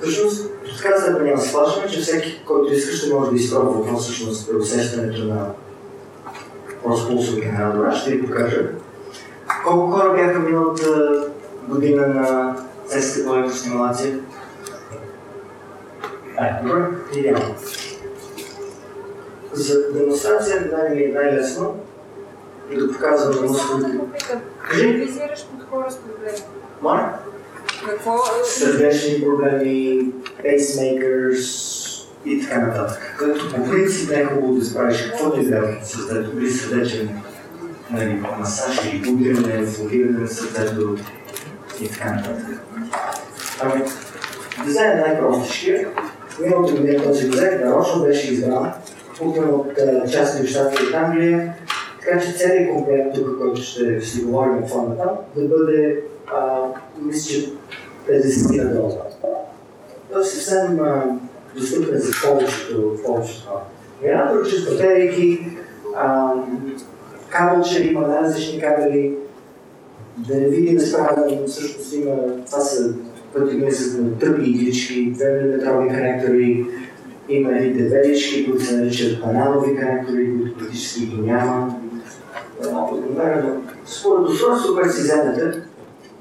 Всъщност, 0.00 0.50
така 0.76 0.98
за 0.98 1.12
да 1.12 1.18
няма 1.18 1.42
че 1.90 2.00
всеки, 2.00 2.42
който 2.46 2.72
иска, 2.72 2.96
ще 2.96 3.14
може 3.14 3.30
да 3.30 3.36
изпробва 3.36 3.82
какво 3.82 3.98
всъщност 3.98 4.50
е 4.52 4.56
усещането 4.56 5.24
на 5.24 5.46
пулсови 6.82 7.40
генератора. 7.40 7.92
Ще 7.92 8.10
ви 8.10 8.26
покажа. 8.26 8.68
Колко 9.64 9.90
хора 9.90 10.12
бяха 10.16 10.38
миналата 10.38 11.24
година 11.68 12.06
на 12.06 12.56
сесията 12.86 13.28
по 13.28 13.34
електростимулация? 13.34 14.18
Е, 16.40 16.66
добре, 16.66 16.86
идеално. 17.14 17.54
За 19.52 19.92
демонстрация 19.92 20.70
най- 20.72 21.04
е 21.04 21.12
най-лесно 21.14 21.76
и 22.70 22.76
да 22.76 22.92
показвам 22.92 23.34
на 23.34 23.50
мускулите. 23.50 23.98
Кажи. 24.68 24.86
Визираш 24.86 25.46
под 25.46 25.68
хора 25.70 25.90
с 25.90 25.96
проблеми. 25.96 26.38
Моля? 26.82 27.18
Какво? 27.88 28.18
Сърдечни 28.44 29.24
проблеми, 29.24 30.12
пейсмейкърс 30.42 31.80
и 32.24 32.40
така 32.40 32.60
нататък. 32.60 33.16
Като 33.18 33.54
по 33.54 33.70
принцип 33.70 34.10
е 34.10 34.24
хубаво 34.24 34.54
да 34.54 34.64
справиш 34.64 35.02
каквото 35.02 35.40
и 35.40 35.44
да 35.44 35.56
е 35.56 35.84
с 35.84 35.90
сърдето, 35.90 36.38
или 36.38 36.50
сърдечен 36.50 37.08
нали, 37.90 38.22
масаж 38.38 38.84
или 38.84 39.12
будиране, 39.12 39.66
флотиране 39.66 40.18
на 40.18 40.28
сърдето 40.28 40.96
и 41.80 41.88
така 41.88 42.10
нататък. 42.10 42.62
Ами, 43.60 43.82
дизайн 44.64 44.98
е 44.98 45.00
най-простичкия. 45.00 45.88
Миналото 46.40 46.76
година 46.76 47.04
този 47.04 47.28
дизайн 47.28 47.60
нарочно 47.64 48.02
беше 48.02 48.32
избран, 48.32 48.72
купен 49.18 49.54
от 49.54 49.66
частни 50.12 50.46
щати 50.46 50.82
от 50.82 50.94
Англия, 50.94 51.54
така 52.00 52.20
че 52.20 52.32
целият 52.32 52.74
комплект, 52.74 53.14
тук, 53.14 53.38
който 53.38 53.62
ще 53.62 54.00
си 54.00 54.22
говорим 54.22 54.58
от 54.58 54.70
формата, 54.70 55.10
да 55.36 55.48
бъде, 55.48 56.02
а, 56.32 56.58
мисля, 57.02 57.30
че 57.30 57.52
50 58.08 58.64
на 58.64 58.74
долара. 58.74 58.94
Той 60.12 60.22
е 60.22 60.24
съвсем 60.24 60.80
а, 60.80 61.18
достъпен 61.56 61.98
за 61.98 62.12
повечето, 62.28 62.96
повечето 63.06 63.48
хора. 63.48 63.60
Генератор, 64.02 64.48
чрез 64.50 64.70
батерийки, 64.70 65.46
кабелче, 67.28 67.82
има 67.82 68.08
най-различни 68.08 68.60
кабели, 68.60 69.16
да 70.16 70.34
не 70.34 70.48
видим 70.48 70.80
справа, 70.80 71.46
всъщност 71.46 71.94
има, 71.94 72.16
това 72.46 72.60
са 72.60 72.94
пъти 73.34 73.56
мисля 73.56 74.02
на 74.02 74.18
тъпи 74.18 74.50
иглички, 74.50 75.14
2 75.14 75.74
мм 75.74 75.88
конектори, 75.88 76.66
има 77.28 77.52
и 77.52 77.72
девелички, 77.72 78.50
които 78.50 78.64
се 78.64 78.76
наричат 78.76 79.20
бананови 79.20 79.76
конектори, 79.76 80.32
които 80.38 80.58
практически 80.58 81.06
ги 81.06 81.22
няма. 81.22 81.76
Според 83.86 84.28
устройството, 84.28 84.74
което 84.74 84.92
си 84.92 85.02
вземете, 85.02 85.62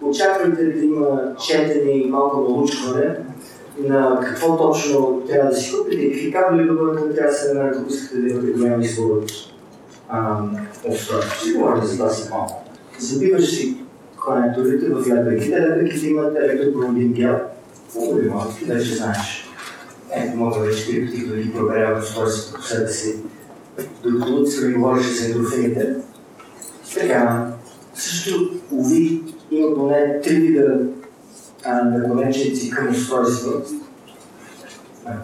очаквайте 0.02 0.64
да 0.66 0.86
има 0.86 1.22
четене 1.48 1.92
и 1.92 2.10
малко 2.10 2.38
научване 2.38 3.16
на 3.80 4.20
какво 4.24 4.58
точно 4.58 5.24
трябва 5.30 5.50
да 5.50 5.56
си 5.56 5.74
купите 5.78 6.02
и 6.02 6.12
какви 6.12 6.32
кабели 6.32 6.68
допълнително 6.68 7.14
трябва 7.14 7.32
да 7.32 7.38
се 7.38 7.54
намерят, 7.54 7.78
ако 7.78 7.90
искате 7.90 8.22
да 8.22 8.30
имате 8.30 8.48
голям 8.48 8.82
избор 8.82 9.06
от. 9.06 9.32
Си 11.42 11.54
говорим 11.54 11.84
за 11.84 11.98
това 11.98 12.10
си 12.10 12.30
малко. 12.30 12.64
Забиваш 13.00 13.50
си 13.50 13.78
конекторите 14.26 14.90
в 14.90 15.08
лепеките, 15.08 15.62
лепеките 15.62 16.08
имат 16.08 16.38
електропроводим 16.38 17.14
гел. 17.14 17.40
Ви 18.16 18.30
малко, 18.30 18.54
ти 18.60 18.66
вече 18.66 18.96
знаеш. 18.96 19.50
Ето 20.16 20.38
мога 20.38 20.60
вече 20.60 20.92
криптик 20.92 21.28
да 21.28 21.36
ги 21.36 21.54
проверяват 21.54 22.04
устройството 22.04 22.58
по 22.60 22.64
себе 22.66 22.88
си. 22.88 23.16
Докато 24.04 24.68
ми 24.68 24.74
говореше 24.74 25.14
за 25.14 25.26
ендорфините. 25.26 25.96
Така, 26.94 27.48
също, 27.96 28.52
уви, 28.72 29.22
има 29.52 29.76
поне 29.76 30.22
три 30.22 30.36
вида 30.36 30.80
наконечници 31.86 32.70
към 32.70 32.90
устройство. 32.90 33.52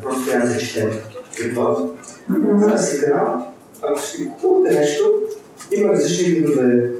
Просто 0.03 0.29
трябва 0.31 0.47
да 0.47 0.57
четем. 0.57 0.89
Какво? 1.37 1.75
Това 1.75 2.77
канал. 3.05 3.53
Ако 3.81 4.01
си 4.01 4.29
купувате 4.29 4.79
нещо, 4.79 5.03
има 5.71 5.93
различни 5.93 6.33
видове 6.33 6.91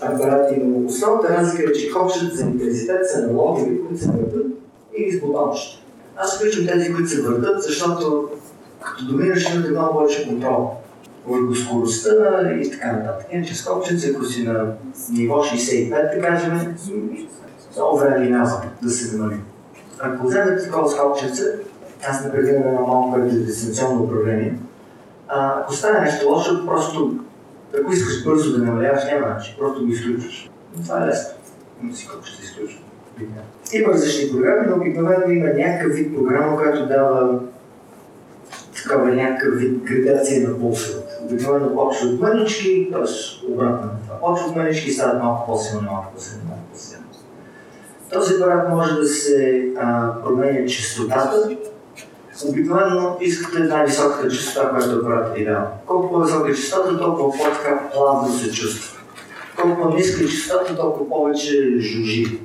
апарати, 0.00 0.60
но 0.64 0.86
основната 0.86 1.28
разлика 1.28 1.70
е, 1.70 1.72
че 1.72 1.90
копчета 1.90 2.36
за 2.36 2.42
интензитет 2.42 3.10
са 3.10 3.18
аналогови, 3.18 3.80
които 3.80 4.02
се 4.02 4.06
въртат 4.06 4.46
и 4.96 5.20
бутончета. 5.20 5.80
Аз 6.16 6.36
включвам 6.36 6.66
тези, 6.66 6.92
които 6.92 7.08
се 7.08 7.22
въртат, 7.22 7.62
защото 7.62 8.28
като 8.80 9.06
доминаш 9.06 9.54
имате 9.54 9.70
много 9.70 9.92
повече 9.92 10.28
контрол 10.28 10.70
върху 11.26 11.86
и 12.60 12.70
така 12.70 12.92
нататък. 12.92 13.26
Иначе 13.30 13.54
с 13.54 13.64
копченце, 13.64 14.10
ако 14.10 14.24
си 14.24 14.42
на 14.42 14.66
ниво 15.10 15.34
65, 15.34 16.16
да 16.16 16.22
кажем, 16.22 16.76
много 17.76 17.98
време 17.98 18.18
минава 18.18 18.62
да 18.82 18.90
се 18.90 19.16
намали. 19.16 19.36
Ако 20.00 20.26
вземете 20.26 20.64
такова 20.64 20.88
с 20.88 20.96
копченце, 20.96 21.42
аз 22.08 22.32
предвидам 22.32 22.62
едно 22.62 22.80
малко 22.80 23.20
дистанционно 23.20 24.02
управление, 24.02 24.58
а, 25.28 25.60
ако 25.60 25.72
стане 25.72 26.00
нещо 26.00 26.28
лошо, 26.28 26.66
просто 26.66 27.18
ако 27.80 27.92
искаш 27.92 28.24
бързо 28.24 28.58
да 28.58 28.64
намаляваш, 28.64 29.04
няма 29.04 29.26
начин, 29.26 29.54
просто 29.58 29.84
го 29.84 29.92
изключваш. 29.92 30.50
Това 30.84 31.04
е 31.04 31.06
лесно. 31.06 31.34
Но 31.82 31.94
си 31.94 32.08
колко 32.08 32.26
ще 32.26 32.42
изключва. 32.42 32.80
Има 33.72 33.92
различни 33.92 34.30
програми, 34.32 34.66
но 34.70 34.76
обикновено 34.76 35.32
има 35.32 35.46
някакъв 35.46 35.92
вид 35.92 36.14
програма, 36.14 36.56
която 36.56 36.86
дава 36.86 37.40
такава 38.76 39.14
някакъв 39.14 39.58
вид 39.58 39.82
градация 39.82 40.48
на 40.48 40.58
пулсовете. 40.58 41.03
Обикновено 41.24 41.74
почва 41.74 42.08
от 42.08 42.20
мънички, 42.20 42.88
т.е. 42.92 43.52
обратно 43.52 43.86
на 43.86 43.98
това. 44.06 44.18
Почва 44.20 44.46
от 44.46 44.56
мънички 44.56 44.90
и 44.90 44.96
малко 45.22 45.46
по-силно, 45.46 45.90
малко 45.90 46.12
по-силно, 46.14 46.44
малко 46.48 46.62
по-силно. 46.72 47.04
Този 48.12 48.34
апарат 48.34 48.68
може 48.68 48.94
да 48.94 49.06
се 49.06 49.64
а, 49.80 50.12
променя 50.24 50.66
частотата. 50.66 51.56
Обикновено 52.48 53.16
искате 53.20 53.58
най-високата 53.58 54.30
частота, 54.30 54.70
която 54.70 54.96
апаратът 54.96 55.34
ви 55.34 55.44
дава. 55.44 55.66
Колко 55.86 56.10
по-висока 56.10 56.50
е 56.50 56.54
частота, 56.54 56.98
толкова 56.98 57.38
по-така 57.38 57.90
плавно 57.94 58.32
се 58.32 58.52
чувства. 58.52 59.00
Колко 59.60 59.82
по-ниска 59.82 60.24
е 60.24 60.26
частота, 60.26 60.76
толкова 60.76 61.08
повече 61.08 61.78
жужи. 61.78 62.40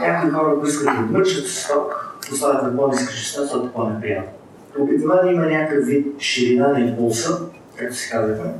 Някои 0.00 0.30
хора, 0.30 0.54
които 0.54 0.68
искат 0.68 0.84
да 0.84 1.18
мъчат 1.18 1.46
сток, 1.46 2.16
поставят 2.28 2.62
на 2.62 2.76
по-ниска 2.76 3.14
частота, 3.14 3.42
защото 3.42 3.72
по-неприятно. 3.72 4.39
Обикновено 4.78 5.30
има 5.30 5.46
някакъв 5.46 5.86
вид 5.86 6.20
ширина 6.20 6.68
на 6.68 6.80
импулса, 6.80 7.38
както 7.76 7.96
се 7.96 8.10
казахме. 8.10 8.52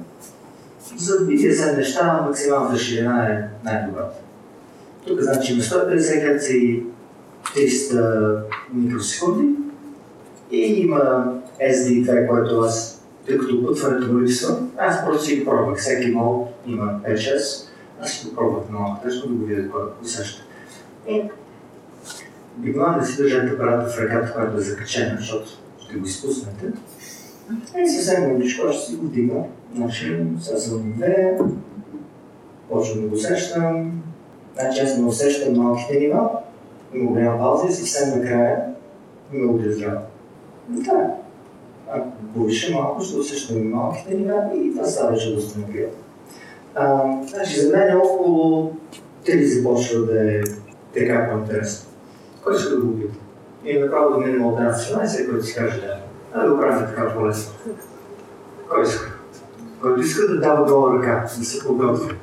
За 0.96 1.12
BDSM 1.12 1.76
неща 1.76 2.24
максималната 2.26 2.78
ширина 2.78 3.26
е 3.26 3.48
най-добрата. 3.64 4.18
Тук 5.06 5.20
значи 5.20 5.52
има 5.52 5.62
150 5.62 5.98
Hz 5.98 6.52
и 6.52 6.84
300 7.56 8.42
микросекунди. 8.72 9.54
И 10.50 10.58
има 10.58 11.32
SD2, 11.60 12.28
което 12.28 12.60
аз, 12.60 13.04
тъй 13.26 13.38
като 13.38 13.66
пътването 13.66 14.12
му 14.12 14.20
липсва, 14.20 14.58
аз 14.78 15.04
просто 15.04 15.24
си 15.24 15.44
пробвах. 15.44 15.78
Всеки 15.78 16.10
мол 16.10 16.48
има 16.66 17.00
5-6. 17.08 17.66
Аз 18.02 18.12
си 18.12 18.26
го 18.26 18.34
пробвах 18.34 18.70
малко 18.70 19.02
тесно 19.04 19.28
да 19.28 19.34
го 19.34 19.44
видя 19.46 19.62
какво 19.62 19.78
усеща. 20.02 20.42
И 21.08 21.22
обикновено 22.58 22.98
да 22.98 23.06
си 23.06 23.22
държате 23.22 23.52
апарата 23.52 23.90
в 23.90 23.98
ръката, 24.00 24.32
която 24.32 24.56
е 24.56 24.60
закачена, 24.60 25.16
защото 25.18 25.60
ще 25.90 25.98
го 25.98 26.06
изпуснете. 26.06 26.66
И 27.78 27.88
съвсем 27.88 28.32
мъничко 28.32 28.72
ще 28.72 28.86
си 28.86 28.96
го 28.96 29.06
вдигна. 29.06 29.44
Значи, 29.76 30.26
сега 30.40 30.58
съм 30.58 30.92
две, 30.96 31.38
почвам 32.70 33.02
да 33.02 33.08
го 33.08 33.14
усещам. 33.14 34.02
Значи 34.54 34.80
аз 34.80 34.98
не 34.98 35.04
усещам 35.04 35.56
малките 35.56 35.98
нива, 35.98 36.30
има 36.94 37.10
голяма 37.10 37.38
пауза 37.38 37.66
и 37.66 37.72
съвсем 37.72 38.18
накрая 38.18 38.64
има 39.32 39.52
отрезава. 39.52 40.00
Да. 40.68 41.14
Ако 41.92 42.08
повиша 42.34 42.72
малко, 42.72 43.02
ще 43.02 43.18
усещам 43.18 43.58
и 43.58 43.62
малките 43.62 44.14
нива 44.14 44.50
и 44.56 44.72
това 44.72 44.84
става 44.84 45.10
вече 45.10 45.34
доста 45.34 45.58
наприятно. 45.58 45.98
Значи 47.28 47.60
за 47.60 47.76
мен 47.76 47.88
е 47.88 47.96
около 47.96 48.72
3 49.26 49.44
започва 49.44 50.06
да 50.06 50.34
е 50.34 50.40
така 50.94 51.30
по-интересно. 51.30 51.90
Кой 52.44 52.56
иска 52.56 52.76
да 52.76 52.80
го 52.80 52.98
пита? 52.98 53.14
И 53.64 53.78
направо 53.78 54.10
да 54.10 54.26
минем 54.26 54.46
от 54.46 54.58
една 54.58 54.72
страна 54.72 55.04
и 55.04 55.06
всеки, 55.06 55.30
който 55.30 55.44
си 55.44 55.54
каже 55.54 55.80
да. 55.80 55.96
А 56.32 56.44
да 56.44 56.50
го 56.50 56.60
правим 56.60 56.86
така 56.86 57.14
по-лесно. 57.14 57.52
Кой 58.68 58.82
иска? 58.82 59.12
Който 59.82 60.00
иска 60.00 60.28
да 60.28 60.40
дава 60.40 60.64
гола 60.64 60.98
ръка, 60.98 61.26
да 61.38 61.44
се 61.44 61.66
подготви. 61.66 62.14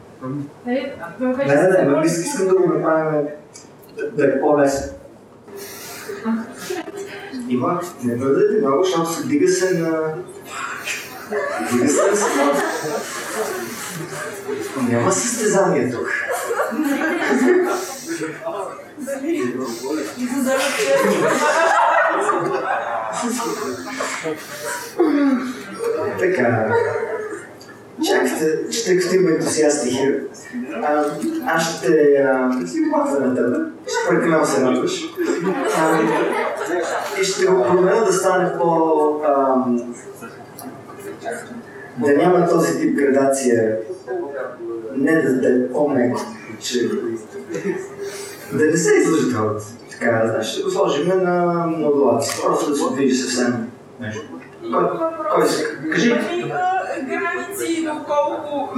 Е, 0.68 0.96
Не, 1.20 1.56
не, 1.56 2.00
не, 2.00 2.06
искам 2.06 2.48
да 2.48 2.54
го 2.54 2.68
направим 2.68 3.28
да 4.14 4.28
е 4.28 4.40
по-лесно. 4.42 4.94
Има, 7.50 7.82
не 8.04 8.16
бъдете 8.16 8.62
много, 8.62 8.84
защото 8.84 9.14
се 9.14 9.28
дига 9.28 9.48
се 9.48 9.80
на... 9.80 10.14
Дига 11.72 11.88
се 11.88 12.02
на 12.02 12.54
Няма 14.90 15.12
състезание 15.12 15.92
тук. 15.92 16.08
Така. 26.20 26.76
Чакайте, 28.06 28.70
тъй 28.86 29.00
като 29.00 29.16
има 29.16 29.32
ентусиасти 29.32 30.20
аз 31.46 31.78
ще 31.78 32.24
а, 32.26 32.52
махна 32.92 33.20
на 33.20 33.36
тебе. 33.36 33.58
Ще 33.88 34.10
прекалям 34.10 34.46
се 34.46 34.62
надваш. 34.62 35.04
И 37.22 37.24
ще 37.24 37.46
го 37.46 37.64
променя 37.64 38.04
да 38.04 38.14
стане 38.14 38.58
по... 38.58 39.22
да 41.98 42.14
няма 42.14 42.50
този 42.50 42.80
тип 42.80 42.96
градация. 42.96 43.78
Не 44.96 45.22
да, 45.22 45.34
да 45.34 45.48
е 45.48 45.70
по-меко, 45.70 46.22
че... 46.60 46.90
Да 48.54 48.66
не 48.66 48.78
се 48.78 48.96
излъжи 48.96 49.30
това. 49.30 49.54
Така, 49.92 50.28
знаеш, 50.28 50.48
ще 50.48 50.64
го 50.64 50.70
сложим 50.70 51.08
на 51.08 51.68
модулация. 51.68 52.44
Просто 52.46 52.70
да 52.70 52.76
се 52.76 52.94
движи 52.94 53.16
съвсем 53.16 53.68
нещо. 54.00 54.22
Кой, 54.74 54.84
кой 55.36 55.46
иска? 55.46 55.90
Кажи. 55.92 56.12
А, 56.12 56.78
граници 57.06 57.86
доколко 57.86 58.70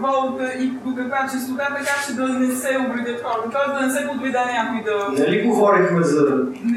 волта 0.00 0.52
и 0.58 0.66
до 0.66 0.96
каква 0.96 1.28
частота, 1.32 1.68
така 1.68 1.94
че 2.06 2.14
да 2.14 2.28
не 2.28 2.56
се 2.56 2.78
увредят 2.88 3.22
хората, 3.24 3.50
т.е. 3.50 3.74
да 3.74 3.86
не 3.86 3.92
се 3.92 4.08
подведа 4.08 4.44
някой 4.44 4.92
да... 4.92 5.22
Нали 5.22 5.42
говорихме 5.42 6.02
за 6.02 6.22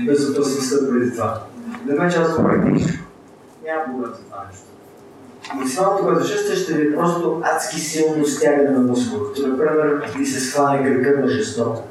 безопасността 0.05 0.75
преди 0.91 1.11
това? 1.11 1.41
Да 1.85 2.03
ме 2.03 2.11
част 2.11 2.39
от 2.39 2.45
практически. 2.45 2.99
Няма 3.65 3.83
проблем 3.85 4.11
за 4.13 4.23
това 4.23 4.45
нещо. 4.51 4.65
Максималното, 5.55 6.03
което 6.03 6.23
ще 6.23 6.55
ще 6.55 6.73
ви 6.73 6.87
е 6.87 6.95
просто 6.95 7.41
адски 7.43 7.79
силно 7.79 8.25
стягане 8.25 8.69
на 8.69 8.79
мускулите. 8.79 9.47
Например, 9.47 10.01
ви 10.17 10.25
се 10.25 10.39
схване 10.39 10.83
кръга 10.83 11.19
на 11.19 11.27
жестоко. 11.27 11.83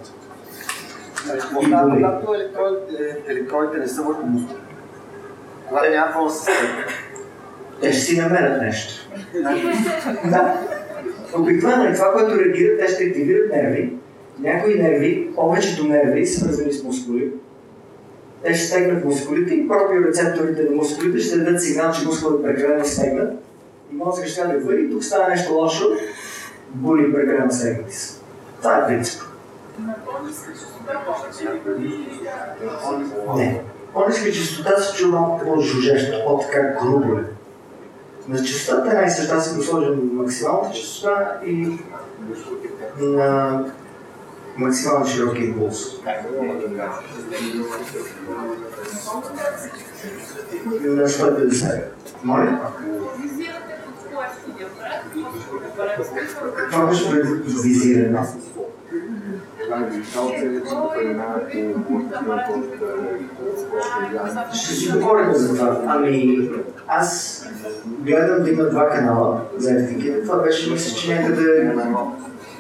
Когато, 1.55 1.95
когато 1.95 2.35
електродите, 2.35 3.17
електродите 3.29 3.79
не 3.79 3.89
са 3.89 4.03
върху 4.03 4.27
мускули, 4.27 4.59
когато 5.69 5.91
няма 5.91 6.07
какво 6.07 6.25
да 6.25 6.31
се. 6.31 6.51
Те 7.81 7.93
ще 7.93 8.03
си 8.03 8.21
намерят 8.21 8.63
нещо. 8.63 9.09
да. 10.31 10.55
Обикновено 11.39 11.85
е 11.85 11.95
това, 11.95 12.13
което 12.13 12.41
реагира, 12.41 12.79
те 12.79 12.93
ще 12.93 13.05
активират 13.05 13.53
нерви. 13.53 13.93
Някои 14.41 14.83
нерви, 14.83 15.31
повечето 15.35 15.85
нерви, 15.85 16.27
свързани 16.27 16.73
с 16.73 16.85
мускули, 16.85 17.33
те 18.45 18.55
ще 18.55 18.67
стегнат 18.67 19.05
мускулите 19.05 19.55
и 19.55 19.69
пропиорецепторите 19.69 20.63
на 20.63 20.71
мускулите 20.71 21.19
ще 21.19 21.39
дадат 21.39 21.63
сигнал, 21.63 21.93
че 21.93 22.07
мускулът 22.07 22.41
е 22.41 22.43
прекалено 22.43 22.85
стегнат. 22.85 23.48
И 23.93 23.95
мозъкът 23.95 24.31
ще 24.31 24.43
каже, 24.43 24.57
вали, 24.57 24.91
тук 24.91 25.05
става 25.05 25.29
нещо 25.29 25.53
лошо, 25.53 25.85
боли 26.69 27.13
прекалено 27.13 27.53
стегнати 27.53 27.95
са. 27.95 28.21
Това 28.63 28.77
е 28.77 28.87
принцип. 28.87 29.23
Не. 33.37 33.63
По-ниска 33.93 34.33
частота 34.33 34.81
се 34.81 34.97
чува 34.97 35.21
малко 35.21 35.45
по-жужещо, 35.45 36.25
по-така 36.27 36.77
грубо 36.83 37.13
е. 37.19 37.25
На 38.29 38.45
частотата 38.45 38.89
една 38.89 39.07
и 39.07 39.11
съща 39.11 39.41
си 39.41 39.57
го 39.57 39.63
сложим 39.63 40.11
максималната 40.13 40.75
частота 40.75 41.41
и 41.47 41.79
на 43.01 43.65
максимално 44.57 45.07
широк 45.07 45.39
импулс. 45.39 46.01
На 50.85 51.09
150. 51.09 51.83
Моля? 52.25 52.61
Това 56.71 56.87
беше 56.87 57.11
преди 57.11 57.31
визиране. 57.63 58.21
Ще 64.53 64.75
си 64.75 64.93
говорим 64.93 65.33
за 65.35 65.57
това. 65.57 65.83
Ами, 65.87 66.51
аз 66.87 67.45
гледам 67.87 68.43
да 68.43 68.51
има 68.51 68.65
два 68.65 68.89
канала 68.89 69.41
за 69.57 69.73
ефтикет. 69.73 70.25
Това 70.25 70.43
беше, 70.43 70.71
мисля, 70.71 70.97
че 70.97 71.15
някъде 71.15 71.75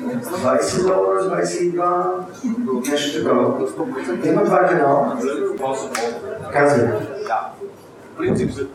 20 0.02 0.82
долара, 0.82 1.42
22, 1.42 2.90
нещо 2.90 3.22
такова. 3.22 3.66
Да 4.22 4.28
има 4.28 4.44
два 4.44 4.66
канала. 4.66 5.18
Казвай. 6.52 6.86
В 8.14 8.18
принцип, 8.18 8.50
за 8.50 8.66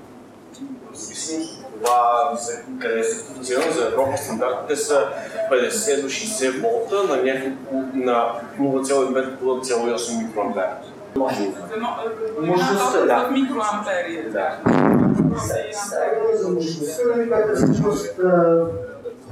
това, 1.83 2.35
за 2.39 2.51
къде 2.79 3.03
се 3.03 3.23
функционира 3.23 3.71
за 3.71 3.87
Европа, 3.87 4.17
стандартите 4.17 4.75
са 4.75 5.07
50 5.51 6.01
до 6.01 6.07
60 6.07 6.61
волта 6.61 7.03
на 7.03 7.23
няколко 7.23 7.75
на 7.93 8.25
0,5-0,8 8.59 10.27
микроампера. 10.27 10.77
Мощността, 12.41 13.05
да. 13.05 13.27
В 13.27 13.31
микроампери, 13.31 14.29
да. 14.31 14.57
За 16.35 16.49
мощността, 16.49 17.03
която 17.27 17.55
всъщност, 17.55 18.19
а, 18.19 18.65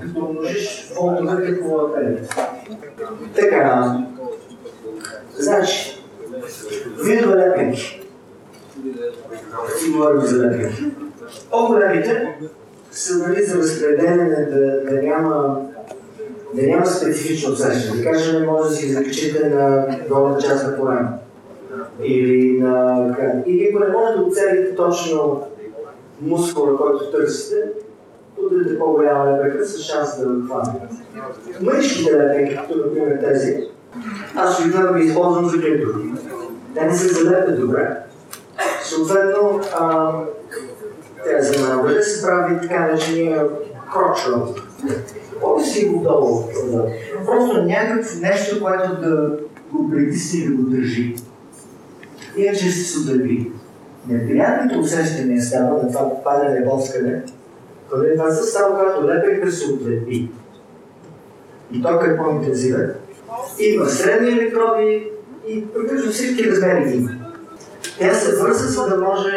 като 0.01 0.25
умножиш 0.25 0.91
волтовете 0.95 1.61
по 1.61 1.77
апели. 1.77 2.19
Така, 3.35 3.97
значи, 5.37 6.03
видове 7.03 7.35
лепенки. 7.35 8.01
Си 9.79 9.89
говорим 9.91 10.21
за 10.21 10.47
лепенки. 10.47 10.85
По-големите 11.51 12.35
са 12.91 13.27
нали, 13.27 13.43
за 13.43 13.57
разпределяне 13.57 14.45
да, 14.45 14.91
да 14.91 15.01
няма 15.01 15.61
да 16.53 16.67
няма 16.67 16.85
специфично 16.85 17.53
усещане. 17.53 17.97
Да 17.97 18.11
кажем, 18.11 18.45
може 18.45 18.69
да 18.69 18.75
си 18.75 18.93
закачите 18.93 19.49
на 19.49 19.87
долната 20.09 20.47
част 20.47 20.67
на 20.67 20.77
колена. 20.77 21.09
Или 22.03 22.59
на. 22.59 23.43
Или 23.45 23.69
ако 23.69 23.79
не 23.79 23.91
може 23.91 24.17
да 24.17 24.23
оцелите 24.23 24.75
точно 24.75 25.43
мускула, 26.21 26.77
който 26.77 27.11
търсите, 27.11 27.55
удрите 28.37 28.79
по-голяма 28.79 29.37
лепека 29.37 29.65
с 29.65 29.81
шанс 29.81 30.19
да 30.19 30.25
го 30.25 30.45
хванете. 30.45 30.79
Мъжките 31.61 32.17
лепеки, 32.17 32.55
като 32.55 32.77
например 32.77 33.19
тези, 33.27 33.67
аз 34.35 34.59
обикновено 34.59 34.97
ги 34.97 35.05
използвам 35.05 35.49
за 35.49 35.57
клитори. 35.57 35.93
Те 36.75 36.85
не 36.85 36.95
се 36.95 37.07
залепят 37.07 37.59
добре. 37.59 37.97
Съответно, 38.83 39.61
най 41.25 42.03
се 42.03 42.25
прави 42.25 42.61
така 42.61 42.79
наречения 42.79 43.47
кротч 43.93 44.27
роб. 44.27 44.59
Оби 45.41 45.63
си 45.63 45.85
го 45.85 46.03
долу. 46.03 46.43
Просто 47.25 47.63
някакво 47.63 48.19
нещо, 48.21 48.61
което 48.61 49.01
да 49.01 49.37
го 49.71 49.89
притисне 49.89 50.39
и 50.39 50.47
да 50.47 50.55
го 50.55 50.61
държи. 50.61 51.15
Иначе 52.37 52.69
ще 52.69 52.79
се 52.79 52.99
удърви. 52.99 53.51
Неприятните 54.07 54.77
усещания 54.77 55.41
става 55.41 55.83
на 55.83 55.87
това 55.87 56.23
падане 56.23 56.65
боскане, 56.65 57.23
къде 57.91 58.15
това 58.15 58.31
се 58.31 58.51
става, 58.51 58.75
когато 58.75 59.07
лепекът 59.07 59.53
се 59.53 59.73
отлепи. 59.73 60.29
И 61.73 61.81
той 61.81 62.13
е 62.13 62.17
по-интензивен. 62.17 62.93
Има 63.59 63.85
средни 63.85 64.29
електроди 64.29 65.07
и 65.47 65.67
практично 65.67 66.11
всички 66.11 66.51
размери 66.51 66.93
има. 66.95 67.11
Тя 67.99 68.13
се 68.13 68.35
върза, 68.35 68.67
за 68.67 68.87
да 68.87 68.97
може, 68.97 69.31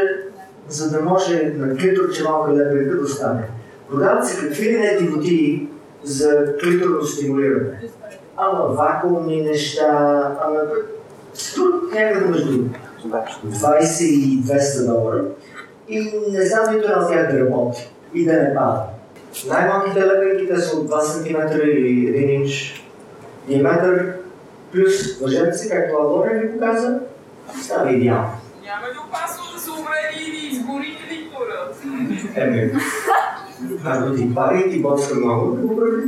за 0.68 0.90
да 0.90 1.02
може 1.02 1.52
на 1.56 1.76
клиторче 1.76 2.22
малка 2.22 2.52
лепенка 2.52 2.96
да 2.96 3.08
стане. 3.08 3.42
Продават 3.90 4.26
се 4.26 4.40
какви 4.40 4.64
ли 4.64 4.78
не 4.78 4.96
дивотии 4.96 5.68
за 6.02 6.56
клиторно 6.62 7.02
стимулиране. 7.02 7.80
Ама 8.36 8.64
вакуумни 8.64 9.42
неща, 9.42 9.86
ама 10.40 10.58
струват 11.34 11.92
някъде 11.92 12.26
между 12.26 12.64
20 13.46 14.02
и 14.04 14.42
200 14.42 14.86
долара. 14.86 15.24
И 15.88 16.12
не 16.30 16.46
знам 16.46 16.74
нито 16.74 16.88
от 16.88 17.08
тях 17.08 17.32
да 17.32 17.40
работи 17.40 17.90
и 18.14 18.24
да 18.24 18.32
не 18.32 18.54
пада. 18.54 18.80
Най-малките 19.48 20.06
лепенки 20.06 20.48
те 20.48 20.60
са 20.60 20.76
от 20.76 20.90
2 20.90 21.00
см 21.00 21.60
или 21.62 22.08
1 22.08 22.30
инч 22.30 22.84
диаметър, 23.48 24.12
плюс 24.72 25.18
въженци, 25.20 25.68
както 25.68 25.96
Адория 26.02 26.40
ви 26.40 26.52
показа, 26.52 26.98
става 27.62 27.92
идеално. 27.92 28.30
Няма 28.64 28.86
ли 28.86 28.98
опасност 29.08 29.54
да 29.54 29.60
се 29.60 29.70
увреди 29.70 30.30
или? 30.30 30.43
Еми, 32.34 32.72
ако 33.84 34.14
ти 34.14 34.34
пари, 34.34 34.70
ти 34.70 34.82
почва 34.82 35.16
много 35.16 35.56
да 35.56 35.62
го 35.62 35.76
прави. 35.76 36.02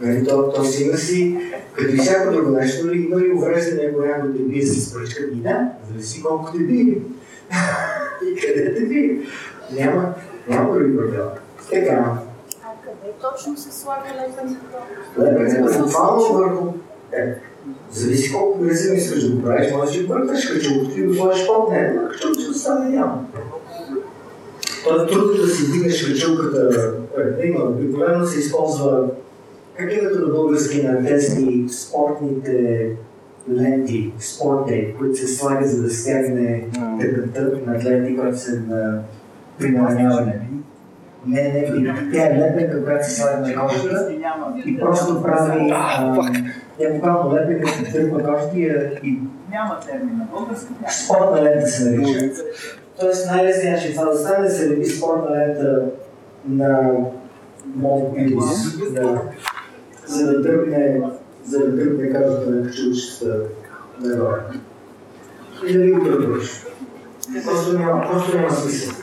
Нали, 0.00 0.26
то, 0.26 0.52
то 0.54 0.64
си 0.64 0.84
има 0.84 0.96
си, 0.96 1.38
като 1.74 1.94
и 1.94 1.98
всяко 1.98 2.32
друго 2.32 2.50
нещо, 2.50 2.86
нали, 2.86 2.98
има 2.98 3.20
ли 3.20 3.32
увреждане, 3.32 3.90
ако 3.92 4.00
някой 4.00 4.32
те 4.32 4.42
бие 4.42 4.66
с 4.66 4.94
пръчка? 4.94 5.22
И 5.32 5.36
да, 5.36 5.68
зависи 5.88 6.22
колко 6.22 6.52
те 6.52 6.58
бие. 6.58 6.84
и 8.26 8.40
къде 8.40 8.74
те 8.74 8.86
бие. 8.86 9.18
Няма, 9.72 10.14
няма 10.48 10.74
други 10.74 10.96
правила. 10.96 11.32
Така, 11.70 12.18
А 12.62 12.68
къде 12.84 13.12
точно 13.20 13.56
се 13.56 13.80
слага 13.80 14.08
лепенето 15.18 15.74
е 15.74 15.78
буквално 15.78 16.32
върху... 16.32 16.66
Е, 17.12 17.34
зависи 17.92 18.32
колко 18.32 18.58
грезено 18.58 18.96
искаш 18.96 19.24
да 19.24 19.36
го 19.36 19.42
правиш, 19.42 19.72
можеш 19.72 20.02
да 20.02 20.06
бъркаш 20.06 20.46
качулката 20.46 21.00
и 21.00 21.06
го 21.06 21.14
сложиш 21.14 21.46
под 21.46 21.70
него, 21.70 22.00
а 22.04 22.08
качулката 22.08 22.50
остане 22.50 22.88
няма. 22.88 23.24
То 24.84 25.02
е 25.02 25.06
трудно 25.06 25.42
да 25.42 25.48
си 25.48 25.66
вдигнеш 25.66 26.06
качулката. 26.06 26.92
Е, 27.42 27.46
Има, 27.46 27.64
обикновено 27.64 28.26
се 28.26 28.38
използва 28.38 29.08
как 29.76 29.92
е 29.92 30.02
на 30.02 30.26
български 30.26 30.82
на 30.82 31.04
тези 31.06 31.64
спортните 31.68 32.86
ленти, 33.50 34.12
спорте, 34.18 34.94
които 34.98 35.16
се 35.16 35.28
слага 35.28 35.66
за 35.68 35.82
да 35.82 35.90
стягне 35.90 36.64
тъканта 37.00 37.58
на 37.66 37.76
атлети, 37.76 38.16
която 38.16 38.38
се 38.38 38.60
на 38.68 39.00
при 39.58 39.70
нараняване. 39.70 40.40
Не, 41.26 41.42
не, 41.42 41.80
не, 41.80 42.10
тя 42.12 42.26
е 42.26 42.38
лепенка, 42.38 42.84
която 42.84 43.06
се 43.06 43.20
слага 43.20 43.38
на 43.38 43.54
кожата 43.54 44.12
и 44.66 44.78
просто 44.78 45.22
прави, 45.22 45.70
а, 45.72 46.14
тя 46.78 46.90
буквално 46.94 47.34
лепенка, 47.34 47.68
се 47.68 47.92
търпа 47.92 48.22
кожата 48.22 48.58
и, 49.02 49.18
Няма 49.50 49.80
термин 49.80 50.16
на 50.18 50.26
български. 50.32 50.66
спортна 51.04 51.42
лента 51.42 51.66
се 51.66 51.90
нарича. 51.90 52.30
Тоест 53.00 53.26
най-лесният 53.26 53.76
начин 53.76 53.92
това 53.92 54.04
да 54.04 54.18
стане 54.18 54.48
да 54.48 54.54
се 54.54 54.70
лепи 54.70 54.84
спортна 54.84 55.36
лента 55.36 55.84
на 56.48 56.92
мотопилис, 57.74 58.78
да, 58.92 59.22
за 60.06 60.26
да 60.26 60.42
тръгне, 60.42 61.02
за 61.46 61.58
да 61.58 61.76
тръгне 61.76 62.12
кожата 62.12 62.50
на 62.50 62.66
качулчета 62.66 63.40
нагоре. 64.00 64.40
И 65.66 65.72
да 65.72 65.78
ви 65.78 65.92
го 65.92 66.04
пребърш. 66.04 66.66
Просто 67.44 67.78
няма, 67.78 68.02
просто 68.12 68.36
няма 68.36 68.50
смисъл. 68.50 68.94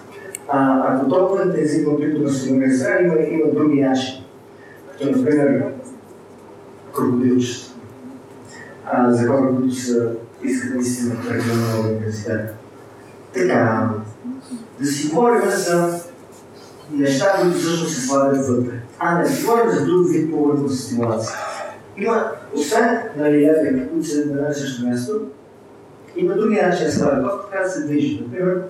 А, 0.47 0.83
ако 0.95 1.09
толкова 1.09 1.43
интензивно 1.43 1.97
клиторно 1.97 2.29
стимулиране, 2.29 3.07
има, 3.07 3.21
има 3.21 3.53
други 3.53 3.81
начини. 3.81 4.25
Като, 4.91 5.11
например, 5.11 5.65
крокодилчета. 6.95 7.71
За 9.07 9.27
хора, 9.27 9.55
които 9.55 9.75
са, 9.75 10.11
искат 10.43 10.75
наистина 10.75 11.15
прекалено 11.29 11.67
много 11.73 11.93
интензитет. 11.93 12.54
Така, 13.35 13.89
да 14.79 14.85
си 14.85 15.07
говорим 15.07 15.49
за 15.49 15.99
неща, 16.91 17.33
които 17.41 17.57
всъщност 17.57 17.95
се 17.95 18.01
слагат 18.01 18.47
вътре. 18.47 18.81
А 18.99 19.17
не, 19.17 19.27
си 19.27 19.45
говорим 19.45 19.71
за 19.71 19.85
друг 19.85 20.09
вид 20.09 20.31
повърхностна 20.31 20.77
стимулация. 20.77 21.37
Има, 21.97 22.31
освен 22.53 22.99
нали, 23.17 23.47
лепенки, 23.47 23.89
които 23.89 24.07
се 24.07 24.25
на 24.25 24.33
едно 24.33 24.51
и 24.51 24.53
също 24.53 24.87
място, 24.87 25.21
има 26.15 26.35
други 26.35 26.55
начини 26.55 26.85
да 26.85 26.91
слагат. 26.91 27.23
Това 27.23 27.41
така 27.41 27.63
да 27.63 27.69
се 27.69 27.83
движи. 27.83 28.21
Например, 28.21 28.61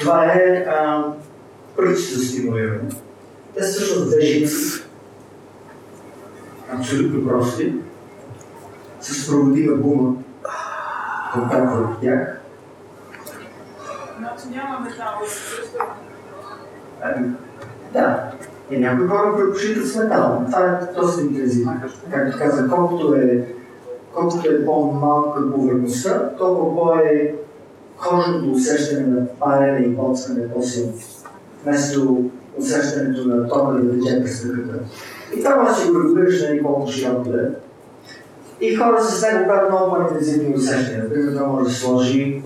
това 0.00 0.24
е 0.24 0.66
пръчето 1.76 2.18
стимулиране. 2.18 2.90
Те 3.56 3.62
са 3.64 3.72
всъщност 3.72 4.10
две 4.10 4.20
жици, 4.20 4.82
абсолютно 6.78 7.28
прости, 7.28 7.74
с 9.00 9.26
проводима 9.28 9.76
гума, 9.76 10.14
контакт 11.32 11.72
върху 11.74 12.00
тях. 12.00 12.43
Значи 14.54 14.66
няма 14.66 14.80
метал 14.80 15.06
да 15.22 15.30
среща. 15.30 15.78
Ами. 17.02 17.30
И 18.70 18.78
някои 18.78 19.08
хора 19.08 19.36
предпочитат 19.36 19.86
с 19.86 19.96
метал. 19.96 20.42
Това 20.46 20.66
е 20.66 21.00
доста 21.00 21.22
интензивно. 21.22 21.72
Както 22.10 22.38
казах, 22.38 22.70
колкото 22.70 23.14
е, 23.14 23.48
колкото 24.14 24.50
е 24.50 24.64
по-малка 24.64 25.52
повърхността, 25.52 26.30
толкова 26.38 26.76
по-е 26.76 27.34
кожното 27.96 28.52
усещане 28.52 29.06
на 29.06 29.26
парене 29.26 29.86
и 29.86 29.88
боцкане 29.88 30.52
по-силно. 30.52 30.92
Вместо 31.64 32.30
усещането 32.58 33.28
на 33.28 33.48
тока 33.48 33.72
да 33.72 33.98
тече 33.98 34.22
през 34.22 34.42
тъката. 34.42 34.78
И 35.36 35.44
това 35.44 35.74
си 35.74 35.90
го 35.90 36.00
регулираш 36.00 36.42
на 36.42 36.62
колко 36.62 36.90
широко 36.90 37.28
да 37.28 37.42
е. 37.42 37.48
И 38.60 38.76
хора 38.76 39.02
с 39.02 39.22
него 39.22 39.46
правят 39.46 39.70
много 39.70 39.94
по-интензивни 39.94 40.54
усещания. 40.54 41.02
Например, 41.04 41.32
това 41.32 41.46
може 41.46 41.64
да 41.64 41.70
сложи 41.70 42.42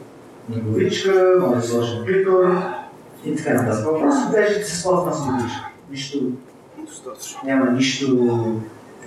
ноговичка, 0.48 1.34
може 1.40 1.60
да 1.60 1.62
сложи 1.62 1.92
клитор 2.06 2.62
и 3.24 3.36
така 3.36 3.62
нататък. 3.62 3.84
Просто 3.84 4.30
бежите 4.32 4.64
с 4.64 4.82
пластмасова 4.82 5.50
нищо. 5.90 6.18
Няма 7.44 7.70
нищо 7.70 8.60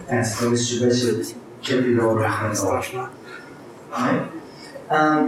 Е, 0.10 0.24
сега 0.24 0.50
мисля, 0.50 0.66
че 0.66 0.86
беше 0.86 1.06
4 1.62 1.96
долара? 2.02 2.52
А, 4.90 5.24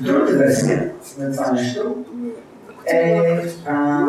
Другата 0.00 0.32
версия 0.32 0.92
на 1.18 1.32
това 1.32 1.52
нещо 1.52 1.96
е 2.86 3.44
а, 3.66 4.06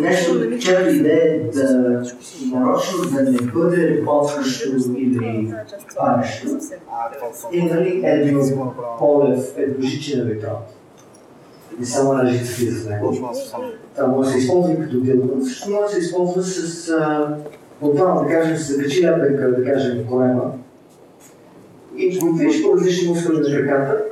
нещо, 0.00 0.58
чиято 0.60 0.90
идея 0.90 1.34
е 1.34 1.38
да 1.38 1.78
нарочно 2.52 3.10
да 3.10 3.22
не 3.30 3.38
бъде 3.38 3.98
работващо 3.98 4.68
или 4.96 5.52
парещо. 5.96 6.48
И 7.52 7.62
нали 7.62 8.00
Едвин 8.04 8.40
Полев 8.98 9.58
е 9.58 9.66
дължичен 9.66 10.20
електрон. 10.20 10.56
И 11.80 11.84
само 11.84 12.12
една 12.12 12.30
жица 12.30 12.54
влиза 12.58 12.86
в 12.86 12.90
него. 12.90 13.18
Това 13.94 14.06
може 14.08 14.28
да 14.28 14.32
се 14.32 14.38
използва 14.38 14.76
като 14.76 15.00
дилдо. 15.00 15.44
Също 15.44 15.70
може 15.70 15.82
да 15.82 15.90
се 15.92 15.98
използва 15.98 16.42
с, 16.42 16.92
буквално 17.80 18.22
да 18.22 18.28
кажем, 18.28 18.56
с 18.56 18.72
закачи 18.72 19.06
лепенка, 19.06 19.50
да 19.50 19.64
кажем, 19.64 20.06
корема. 20.10 20.52
И 21.96 22.18
го 22.18 22.32
движиш 22.32 22.62
по 22.62 22.76
различни 22.76 23.08
мускули 23.08 23.38
на 23.38 23.44
краката, 23.44 24.04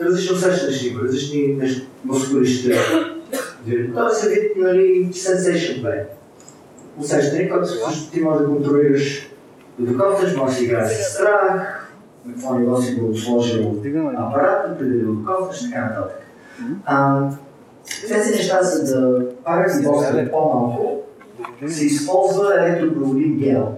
различни 0.00 0.36
усещания 0.36 0.76
ще 0.76 0.88
има, 0.88 1.02
различни 1.02 1.58
мускули 2.04 2.46
ще 2.46 2.76
Тоест 3.94 4.24
е 4.24 4.28
вид, 4.28 4.52
нали, 4.56 5.10
sensation 5.12 5.82
play. 5.82 6.02
Усещане, 6.98 7.48
което 7.48 7.66
също 7.66 8.12
ти 8.12 8.20
можеш 8.20 8.40
да 8.42 8.48
контролираш 8.48 9.30
да 9.78 9.92
докосваш, 9.92 10.36
може 10.36 10.52
да 10.52 10.58
си 10.58 10.64
играеш 10.64 10.92
с 10.92 11.12
страх, 11.14 11.92
на 12.24 12.32
какво 12.32 12.54
ниво 12.54 12.82
си 12.82 12.94
го 12.94 13.16
сложил 13.16 13.76
апарат, 14.16 14.78
преди 14.78 14.98
да 14.98 15.06
го 15.06 15.12
докосваш, 15.12 15.70
така 15.70 15.84
нататък. 15.84 16.20
А, 16.84 17.28
тези 18.08 18.30
неща, 18.30 18.62
за 18.62 19.00
да 19.00 19.28
пари 19.44 19.82
боса 19.84 20.28
по-малко, 20.30 21.02
се 21.68 21.86
използва 21.86 22.54
електропроводим 22.58 23.38
гел. 23.38 23.72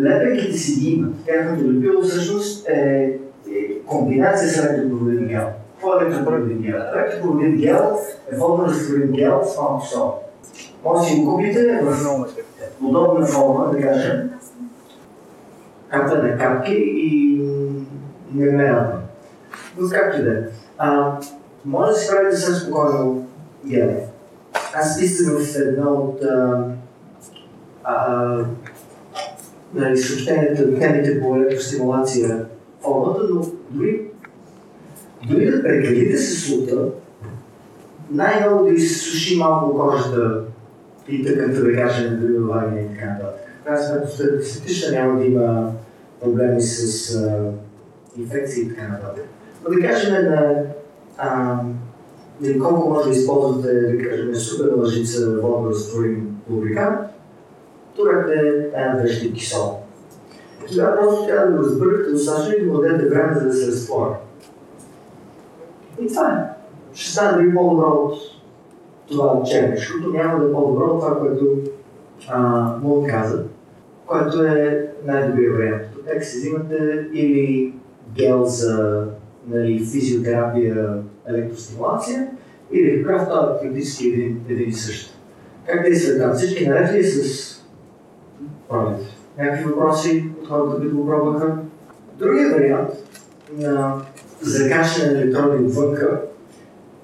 Лепенките 0.00 0.58
си 0.58 0.80
ги 0.80 0.90
имат. 0.90 1.14
Тяхното 1.26 1.72
лепило 1.72 2.02
всъщност 2.02 2.68
е, 2.68 2.72
е 3.50 3.78
комбинация 3.86 4.48
с 4.48 4.58
електропроводим 4.58 5.26
гел. 5.28 5.46
Какво 5.86 6.00
е 6.00 6.04
електропроводим 6.04 6.58
гел? 6.58 6.76
Електропроводим 6.94 7.56
гел 7.56 7.98
е 8.32 8.36
водно 8.36 8.66
растворим 8.66 9.12
гел 9.12 9.42
с 9.44 9.56
малко 9.56 9.86
сол. 9.86 10.14
Може 10.84 11.00
да 11.00 11.06
си 11.06 11.20
го 11.20 11.34
купите 11.34 11.80
в 11.82 12.26
подобна 12.80 13.26
форма, 13.26 13.70
да 13.72 13.80
кажем, 13.80 14.30
както 15.88 16.16
е 16.16 16.22
на 16.22 16.38
капки 16.38 16.74
и 16.74 17.42
не 18.34 18.50
ме 18.50 18.64
радва. 18.64 18.98
Но 19.78 19.88
както 19.90 20.20
и 20.20 20.24
да 20.24 20.38
е. 20.38 20.42
Може 21.64 21.92
да 21.92 21.98
се 21.98 22.16
прави 22.16 22.36
съвсем 22.36 22.54
спокойно 22.54 23.26
гел. 23.66 23.90
Аз 24.74 25.00
писах 25.00 25.38
в 25.38 25.56
една 25.56 25.90
от 25.90 26.22
а, 26.22 26.64
а, 27.84 28.38
нали, 29.74 29.98
съобщенията, 29.98 30.78
темите 30.78 31.20
по 31.20 31.36
електростимулация 31.36 32.46
формата, 32.80 33.20
но 33.30 33.46
дори, 33.70 34.05
дори 35.30 35.50
да 35.50 35.62
прекалите 35.62 36.16
с 36.16 36.50
лута, 36.50 36.88
най-много 38.10 38.64
да 38.64 38.70
изсуши 38.70 39.38
малко 39.38 39.78
кожата 39.78 40.44
и 41.08 41.24
тъканта, 41.24 41.64
да 41.64 41.74
кажем, 41.74 42.18
дори 42.20 42.38
влагане 42.38 42.80
и 42.80 42.94
така 42.94 43.10
нататък. 43.10 43.46
крайна 43.64 43.82
сметка 43.82 44.08
статистично 44.08 44.92
няма 44.92 45.18
да 45.18 45.26
има 45.26 45.72
проблеми 46.22 46.62
с 46.62 47.14
а, 47.14 47.52
инфекции 48.20 48.62
и 48.62 48.68
така 48.68 48.88
нататък. 48.88 49.24
Но 49.64 49.74
да 49.74 49.88
кажем 49.88 50.12
на 50.12 50.62
а, 51.18 51.60
колко 52.62 52.90
може 52.90 53.08
да 53.10 53.16
използвате, 53.16 53.72
да 53.72 54.08
кажем, 54.08 54.34
супер 54.34 54.72
лъжица 54.76 55.30
водорастворим 55.30 56.36
лубрикант, 56.50 56.98
турете 57.96 58.70
една-две 58.74 59.08
щипки. 59.08 59.52
Тогава 60.72 61.00
просто 61.00 61.26
трябва 61.26 61.46
да 61.46 61.52
го 61.52 61.64
разбъркате 61.64 62.10
достатъчно 62.10 62.54
и 62.54 62.66
да 62.66 63.08
време 63.08 63.34
за 63.40 63.46
да 63.46 63.52
се 63.52 63.66
разтвори. 63.66 64.14
И 66.00 66.06
това 66.06 66.30
е. 66.30 66.56
Ще 66.94 67.12
стане 67.12 67.42
дори 67.42 67.54
по-добро 67.54 67.86
от 67.86 68.14
това 69.08 69.42
черни, 69.42 69.76
защото 69.76 70.08
няма 70.08 70.40
да 70.40 70.46
е 70.48 70.52
по-добро 70.52 70.84
от 70.84 71.00
това, 71.00 71.18
което 71.18 71.58
му 72.82 73.06
каза, 73.08 73.44
което 74.06 74.42
е 74.42 74.88
най-добрият 75.04 75.56
вариант. 75.56 75.82
Тук 75.94 76.22
си 76.22 76.38
взимате 76.38 77.08
или 77.12 77.74
гел 78.14 78.44
за 78.44 79.06
нали, 79.48 79.78
физиотерапия, 79.78 81.02
електростимулация, 81.28 82.28
или 82.72 83.04
кръв, 83.04 83.28
това 83.28 83.56
е 83.56 83.62
практически 83.62 84.08
един, 84.08 84.40
един 84.48 84.68
и 84.68 84.72
същ. 84.72 85.18
Как 85.66 85.82
действа 85.82 86.18
там? 86.18 86.34
Всички 86.34 86.68
наред 86.68 86.94
ли 86.94 87.04
с 87.04 87.56
пролет? 88.68 89.00
Някакви 89.38 89.64
въпроси 89.64 90.24
от 90.40 90.48
хората, 90.48 90.76
които 90.76 90.96
го 90.96 91.06
пробваха? 91.06 91.58
Другия 92.18 92.50
вариант 92.50 92.90
на 93.58 94.02
закачане 94.46 95.12
на 95.12 95.20
електрони 95.20 95.66
отвънка 95.66 96.20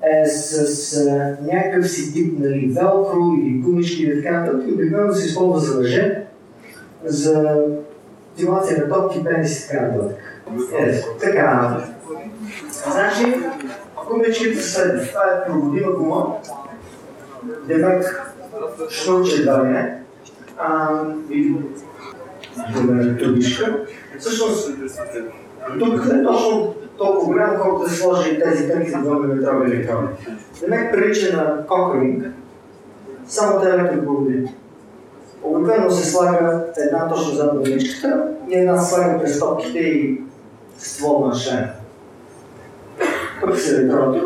е 0.03 0.27
с 0.27 0.97
а, 0.97 1.37
някакъв 1.53 1.91
си 1.91 2.13
тип 2.15 2.39
нали, 2.39 2.73
велкро 2.81 3.19
или 3.43 3.59
гумички 3.59 4.03
или 4.03 4.23
така 4.23 4.41
нататък. 4.41 4.69
Обикновено 4.75 5.13
се 5.13 5.27
използва 5.27 5.61
за 5.61 5.81
мъже, 5.81 6.25
за 7.05 7.57
стимулация 8.35 8.79
на 8.79 8.95
топки, 8.95 9.25
пенис 9.25 9.65
и 9.65 9.69
така 9.69 9.83
нататък. 9.83 10.19
Е, 10.79 11.01
така. 11.21 11.77
Значи, 12.93 13.35
гумичките 14.09 14.63
са. 14.63 15.01
Това 15.09 15.23
е 15.23 15.47
проводима 15.47 15.93
гума. 15.93 16.37
Демек, 17.69 18.33
шнурче 18.91 19.43
ли 19.43 19.51
не. 19.51 20.03
А, 20.59 20.89
или 21.31 21.57
добре. 22.77 23.17
Всъщност, 24.19 24.71
тук 25.79 26.05
е 26.13 26.23
точно 26.23 26.75
толкова 27.03 27.27
голям, 27.27 27.61
колкото 27.63 27.89
да 27.89 27.97
сложи 27.97 28.41
тези 28.45 28.69
32 28.69 28.97
мм 28.97 29.65
електрони. 29.67 30.09
Демек 30.61 30.93
прилича 30.93 31.37
на 31.37 31.67
кокринг, 31.67 32.25
само 33.29 33.61
те 33.61 33.69
електропроводи. 33.69 34.49
Обикновено 35.43 35.91
се 35.91 36.11
слага 36.11 36.65
една 36.77 37.09
точно 37.09 37.35
зад 37.35 37.57
гумичката 37.57 38.29
и 38.49 38.55
една 38.55 38.79
слага 38.79 39.19
през 39.21 39.39
топките 39.39 39.79
и 39.79 40.21
ствол 40.79 41.27
на 41.27 41.35
шен. 41.35 41.69
Тук 43.41 43.57
се 43.57 43.77
електроните 43.77 44.25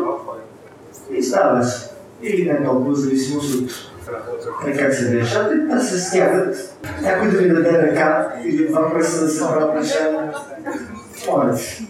и 1.11 1.23
става 1.23 1.59
лесно. 1.59 1.97
Или 2.21 2.51
не 2.51 2.65
толкова, 2.65 2.95
зависимост 2.95 3.55
от 3.55 3.71
е, 4.67 4.77
как 4.77 4.93
се 4.93 5.19
решат, 5.19 5.67
да 5.67 5.79
се 5.79 5.99
стягат. 5.99 6.77
Някой 7.01 7.31
да 7.31 7.37
ви 7.37 7.49
даде 7.49 7.81
ръка 7.81 8.33
или 8.43 8.67
два 8.67 8.93
пръста 8.93 9.25
да 9.25 9.29
се 9.29 9.47
правят 9.47 9.75
на 9.75 9.85
шен. 9.85 10.15
Моля 11.27 11.57
се. 11.57 11.83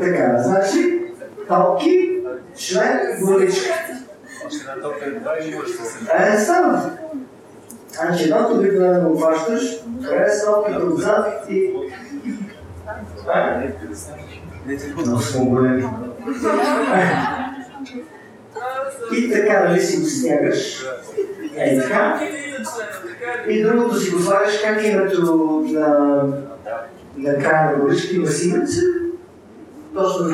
Така, 0.00 0.38
значи, 0.38 1.00
талки, 1.48 2.20
член, 2.56 3.00
главичка. 3.20 3.74
Е, 6.18 6.38
става. 6.38 6.90
Значи, 7.92 8.24
едното 8.24 8.54
обикновено 8.54 9.10
го 9.10 9.18
хващаш, 9.18 9.62
крес, 10.08 10.44
талките 10.44 10.78
отзад 10.78 11.46
и... 11.50 11.72
Много 14.96 15.20
сме 15.20 15.44
големи. 15.44 15.88
И 19.16 19.30
така, 19.32 19.68
нали 19.68 19.80
си 19.80 20.00
го 20.00 20.06
стягаш. 20.06 20.84
Е, 21.56 21.80
така. 21.80 22.20
И 23.48 23.62
другото 23.62 23.96
си 23.96 24.10
го 24.10 24.18
слагаш, 24.18 24.60
как 24.64 24.84
името 24.84 25.22
на, 25.72 26.22
на 27.16 27.38
края 27.38 27.72
на 27.72 27.78
горишки 27.78 28.16
има 28.16 28.26
симеца. 28.26 28.80
Точно 29.94 30.28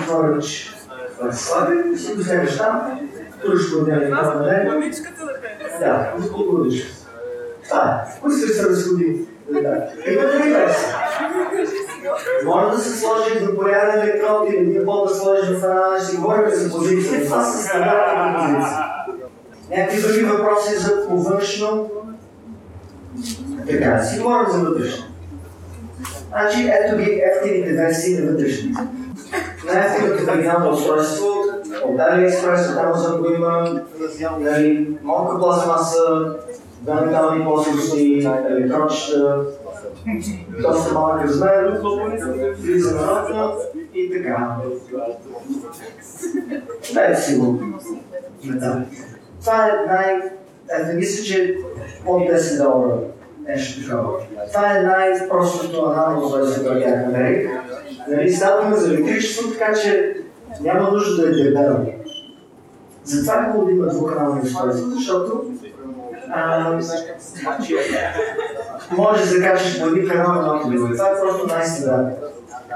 се 1.33 1.45
слага 1.45 1.75
и 1.95 1.99
си 1.99 2.13
го 2.13 2.19
вземеш 2.19 2.57
там. 2.57 3.01
Туриш 3.45 3.73
го 3.73 3.85
това 3.85 4.35
на 4.35 4.47
него. 4.47 4.87
Да, 5.81 6.13
от 6.19 6.47
горишка. 6.47 6.89
Това 7.65 8.05
е. 8.07 8.21
Кои 8.21 8.33
се 8.33 8.69
разходи? 8.69 9.27
Пример 10.05 10.31
може 12.45 12.77
да 12.77 12.83
се 12.83 12.99
сложи 12.99 13.45
за 13.45 13.57
поряден 13.57 14.03
електрод 14.03 14.49
или 14.49 14.57
един 14.57 14.85
пол 14.85 15.07
да 15.07 15.15
сложиш 15.15 15.49
в 15.49 15.65
една, 15.65 16.05
ще 16.07 16.17
говорим 16.17 16.51
за 16.51 16.71
позиция. 16.77 17.25
Това 17.25 17.45
са 17.45 17.69
стандартни 17.69 18.35
позиции. 18.35 18.77
Някакви 19.71 20.03
други 20.03 20.25
въпроси 20.25 20.75
за 20.77 21.09
повъншно? 21.09 21.91
Така, 23.67 24.03
си 24.03 24.21
говорим 24.21 24.51
за 24.51 24.59
вътрешно. 24.59 25.05
Значи, 26.31 26.71
ето 26.81 26.97
ги 26.97 27.23
ефтините 27.25 27.73
версии 27.73 28.19
на 28.19 28.33
вътрешните. 28.33 28.81
Най-ефтиното 29.67 30.33
оригинално 30.33 30.71
устройство 30.71 31.27
от 31.85 31.99
AliExpress, 31.99 32.75
там 32.75 33.01
съм 33.03 33.21
го 33.21 33.31
има, 33.35 33.81
нали, 34.41 34.99
малка 35.03 35.39
пластмаса, 35.39 36.35
две 36.81 36.95
метални 36.95 37.45
плоскости, 37.45 38.29
електрончета, 38.51 39.41
доста 40.63 40.95
малък 40.95 41.25
размер, 41.25 41.81
влиза 42.59 42.95
на 42.95 43.03
нота 43.07 43.57
и 43.95 44.13
така. 44.13 44.57
Дайте 46.95 47.21
си 47.21 47.37
го. 47.37 47.61
Това 49.41 49.67
е 49.67 49.87
най... 49.87 50.21
Ето, 50.73 50.97
мисля, 50.97 51.25
че 51.25 51.57
под 52.05 52.23
10 52.23 52.63
долара 52.63 52.99
нещо 53.49 53.89
такова. 53.89 54.13
Това 54.53 54.77
е 54.77 54.83
най-простото 54.83 55.85
анално 55.85 56.27
устройство, 56.27 56.65
което 56.65 56.81
тях 56.81 57.07
намерих. 57.07 57.51
Нали, 58.09 58.33
става 58.33 58.77
за 58.77 58.95
електричество, 58.95 59.51
така 59.53 59.75
че 59.75 60.17
няма 60.61 60.91
нужда 60.91 61.23
да 61.23 61.29
е 61.29 61.43
дебело. 61.43 61.77
Затова 63.05 63.35
е 63.35 63.53
хубаво 63.53 63.67
да 63.67 63.73
има 63.73 63.87
двуканални 63.87 64.41
устройства, 64.41 64.91
защото 64.91 65.45
а, 66.33 66.81
може 68.91 69.21
да 69.21 69.27
закачаш 69.27 69.81
по 69.81 69.87
един 69.87 70.09
канал 70.09 70.33
на 70.33 70.71
друго. 70.71 70.93
Това 70.93 71.09
е 71.09 71.21
просто 71.21 71.47
най-стандартно. 71.47 72.17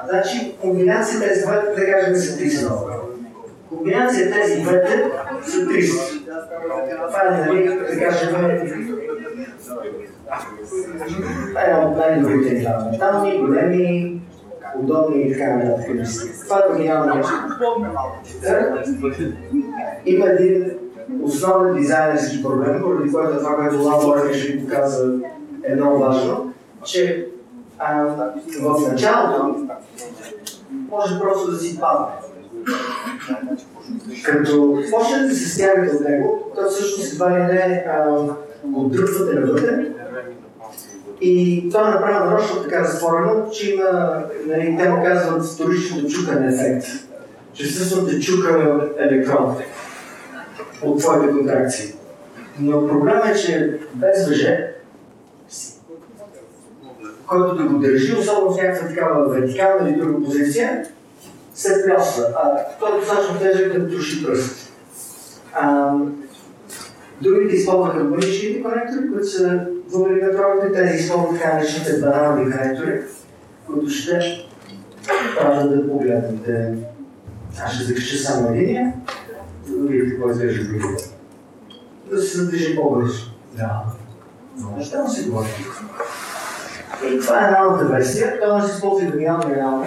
Значи, 0.08 0.54
комбинацията 0.60 1.28
тези 1.28 1.46
двете, 1.46 1.80
да 1.80 1.92
кажем, 1.92 2.16
са 2.16 2.38
300 2.38 2.68
долара. 2.68 3.00
Комбинация 3.68 4.32
тези 4.32 4.62
двете 4.62 5.10
са 5.46 5.56
300. 5.56 6.20
Това 7.08 7.22
е, 7.26 7.40
нали, 7.40 7.68
да 7.68 8.00
кажем, 8.00 8.34
е 11.66 11.84
от 11.86 11.96
най-добрите 11.96 12.54
неща. 12.54 12.88
Метални, 12.92 13.38
големи, 13.38 14.20
удобни 14.78 15.22
и 15.22 15.32
така 15.32 15.56
нататък. 15.56 15.86
Това 16.44 16.58
е 16.58 16.72
оригинално 16.72 17.14
нещо. 17.14 17.32
Има 20.06 20.26
един 20.26 20.78
основен 21.22 21.74
дизайнерски 21.74 22.42
проблем, 22.42 22.80
поради 22.82 23.12
който 23.12 23.38
това, 23.38 23.56
което 23.56 23.82
Лао 23.82 24.32
ще 24.34 24.52
ви 24.52 24.64
показа 24.64 25.12
е 25.64 25.74
много 25.74 25.98
важно, 25.98 26.52
че 26.84 27.28
в 28.60 28.90
началото 28.90 29.66
може 30.90 31.20
просто 31.20 31.50
да 31.50 31.58
си 31.58 31.80
падне. 31.80 32.06
Като 34.24 34.82
почнете 34.90 35.28
да 35.28 35.34
се 35.34 35.48
стягате 35.48 35.96
от 35.96 36.08
него, 36.08 36.52
то 36.54 36.70
всъщност 36.70 37.12
едва 37.12 37.30
ли 37.30 37.42
не 37.42 37.84
го 38.64 38.88
дръпвате 38.88 39.40
навътре 39.40 39.92
и 41.24 41.68
това 41.70 41.88
е 41.88 41.90
направено 41.90 42.30
нарочно 42.30 42.62
така 42.62 42.80
разтворено, 42.80 43.50
че 43.50 43.74
има, 43.74 44.22
нали, 44.46 44.76
те 44.78 44.88
му 44.88 45.04
казват 45.04 45.46
вторично 45.46 46.08
чукане 46.08 46.54
ефект. 46.54 46.86
Че 47.52 47.66
всъщност 47.66 48.10
те 48.10 48.20
чука 48.20 48.80
електрон 48.98 49.56
от 50.82 50.98
твоите 50.98 51.32
контракции. 51.32 51.94
Но 52.60 52.88
проблемът 52.88 53.26
е, 53.26 53.34
че 53.34 53.78
без 53.94 54.28
въже, 54.28 54.74
който 57.26 57.54
да 57.54 57.64
го 57.64 57.78
държи, 57.78 58.16
особено 58.18 58.52
в 58.52 58.56
някаква 58.56 58.88
такава 58.88 59.28
вертикална 59.28 59.88
или 59.88 59.96
друга 59.96 60.24
позиция, 60.24 60.86
се 61.54 61.84
плесва. 61.84 62.24
А 62.36 62.58
той 62.80 62.96
е 62.96 63.00
достатъчно 63.00 63.38
тежък 63.38 63.78
да 63.78 63.90
троши 63.90 64.24
пръст. 64.24 64.72
А, 65.52 65.94
другите 67.20 67.56
използваха 67.56 68.04
мънични 68.04 68.62
конектори, 68.62 69.10
които 69.12 69.28
са 69.28 69.66
двумилиметровите, 69.94 70.72
тези 70.72 70.96
използват 70.96 71.40
така 71.40 71.54
наречените 71.54 72.00
банални 72.00 72.52
конектори, 72.52 73.02
които 73.66 73.90
ще 73.90 74.20
правят 75.38 75.70
да 75.70 75.90
погледнете. 75.90 76.74
Аз 77.64 77.72
ще 77.72 77.84
закача 77.84 78.16
само 78.16 78.48
единия, 78.48 78.92
за 79.66 79.76
да 79.78 79.88
видите 79.88 80.10
какво 80.10 80.30
изглежда 80.30 80.64
другите. 80.64 81.04
Да 82.10 82.22
се 82.22 82.38
задвижи 82.38 82.76
по-бързо. 82.76 83.30
Да. 83.56 83.82
Но 84.58 84.76
неща 84.76 85.08
си 85.08 85.28
говорим. 85.28 85.50
И 87.04 87.20
това 87.20 87.40
е 87.40 87.44
едната 87.44 87.84
версия, 87.84 88.40
може 88.48 88.62
да 88.62 88.68
се 88.68 88.74
използва 88.74 89.06
и 89.06 89.10
вариант 89.10 89.44
реално. 89.44 89.86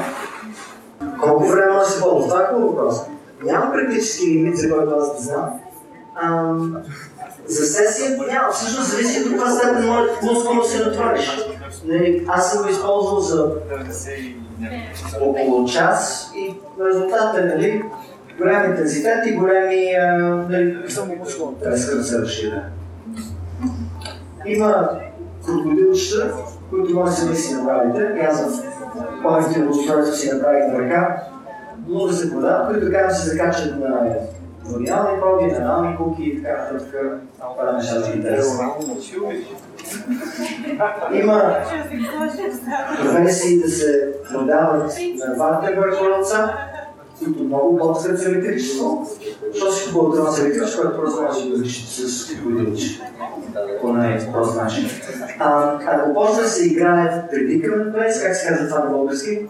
Колко 1.22 1.46
време 1.46 1.74
да 1.74 1.86
се 1.86 2.02
ползва? 2.02 2.30
Това 2.30 2.42
е 2.42 2.62
въпрос. 2.62 3.02
Няма 3.44 3.72
практически 3.72 4.28
лимит, 4.28 4.58
за 4.58 4.70
който 4.70 4.96
аз 4.96 5.16
да 5.16 5.22
знам. 5.22 5.60
За 7.48 7.66
сесия 7.66 8.18
няма. 8.28 8.52
Всъщност 8.52 8.92
зависи 8.92 9.24
до 9.24 9.30
каква 9.30 9.52
степен 9.52 9.88
може 9.88 10.10
мускулно 10.24 10.64
се 10.64 10.86
натвариш. 10.86 11.48
Нали, 11.86 12.26
аз 12.28 12.52
съм 12.52 12.64
го 12.64 12.70
използвал 12.70 13.20
за 13.20 13.52
около 15.22 15.68
час 15.68 16.32
и 16.36 16.56
резултатът 16.86 17.42
е 17.42 17.46
нали, 17.46 17.84
голям 18.38 18.72
интензитет 18.72 19.26
и 19.26 19.36
големи 19.36 19.94
а, 19.94 20.18
нали, 20.50 20.78
треска 21.64 21.96
да 21.96 22.04
се 22.04 22.20
разширя. 22.20 22.64
Има 24.46 24.90
крокодилчета, 25.46 26.34
които 26.70 26.94
може 26.94 27.26
да 27.26 27.36
си 27.36 27.54
направите. 27.54 28.28
Аз 28.30 28.42
в 28.42 28.64
по-ефективно 29.24 29.72
устройство 29.72 30.16
си 30.16 30.32
направих 30.34 30.68
на 30.68 30.80
ръка. 30.80 31.24
Много 31.88 32.10
се 32.10 32.32
продават, 32.32 32.68
които 32.68 32.86
така 32.86 33.10
се 33.10 33.30
закачат 33.30 33.80
на 33.80 34.16
вагинални 34.68 35.20
проби, 35.22 35.52
на 35.52 35.58
анални 35.58 35.98
куки 35.98 36.24
и 36.24 36.44
така 36.44 36.58
нататък. 36.58 37.22
Това 37.40 37.70
е 37.70 37.74
нещата 37.74 38.12
ги 38.12 38.18
интересуват. 38.18 38.62
Има 41.14 41.56
професии 43.02 43.62
да 43.62 43.70
се 43.70 44.14
продават 44.32 44.98
на 45.28 45.36
два 45.36 45.62
температура 45.62 46.24
които 47.24 47.44
много 47.44 47.78
блокират 47.78 48.20
с 48.20 48.26
електричество. 48.26 49.08
Що 49.56 49.72
си 49.72 49.92
хубаво 49.92 50.12
да 50.12 50.32
с 50.32 50.40
електричество, 50.40 50.82
което 50.82 50.98
просто 50.98 51.22
може 51.22 51.50
да 51.50 51.64
решите 51.64 51.92
с 51.92 52.36
водилче. 52.44 53.02
По 53.82 53.94
най-прост 53.94 54.56
начин. 54.56 54.90
А, 55.40 55.80
ако 55.88 56.36
да 56.36 56.48
се 56.48 56.68
играе 56.68 57.30
Predicament 57.34 57.92
Place, 57.92 58.24
как 58.24 58.36
се 58.36 58.48
казва 58.48 58.68
това 58.68 58.80
на 58.80 58.90
български? 58.90 59.48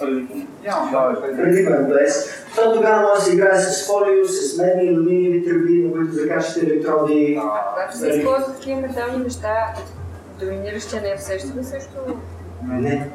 Predicament 0.00 1.88
Place. 1.88 2.16
То 2.56 2.74
тогава 2.74 3.02
може 3.02 3.14
да 3.14 3.20
се 3.20 3.32
играе 3.32 3.58
с 3.58 3.86
фолио, 3.86 4.24
с 4.24 4.58
медни, 4.58 4.88
алуминиеви 4.88 5.44
тръби, 5.44 5.84
на 5.84 5.92
които 5.92 6.12
закачате 6.12 6.60
електроди. 6.60 7.40
Когато 7.74 7.96
се 7.98 8.08
използват 8.08 8.56
такива 8.56 8.80
метални 8.80 9.24
неща, 9.24 9.54
доминиращия 10.40 11.02
не 11.02 11.08
е 11.10 11.14
усеща 11.14 11.48
ли 11.58 11.64
също? 11.64 12.16
Не. 12.68 13.10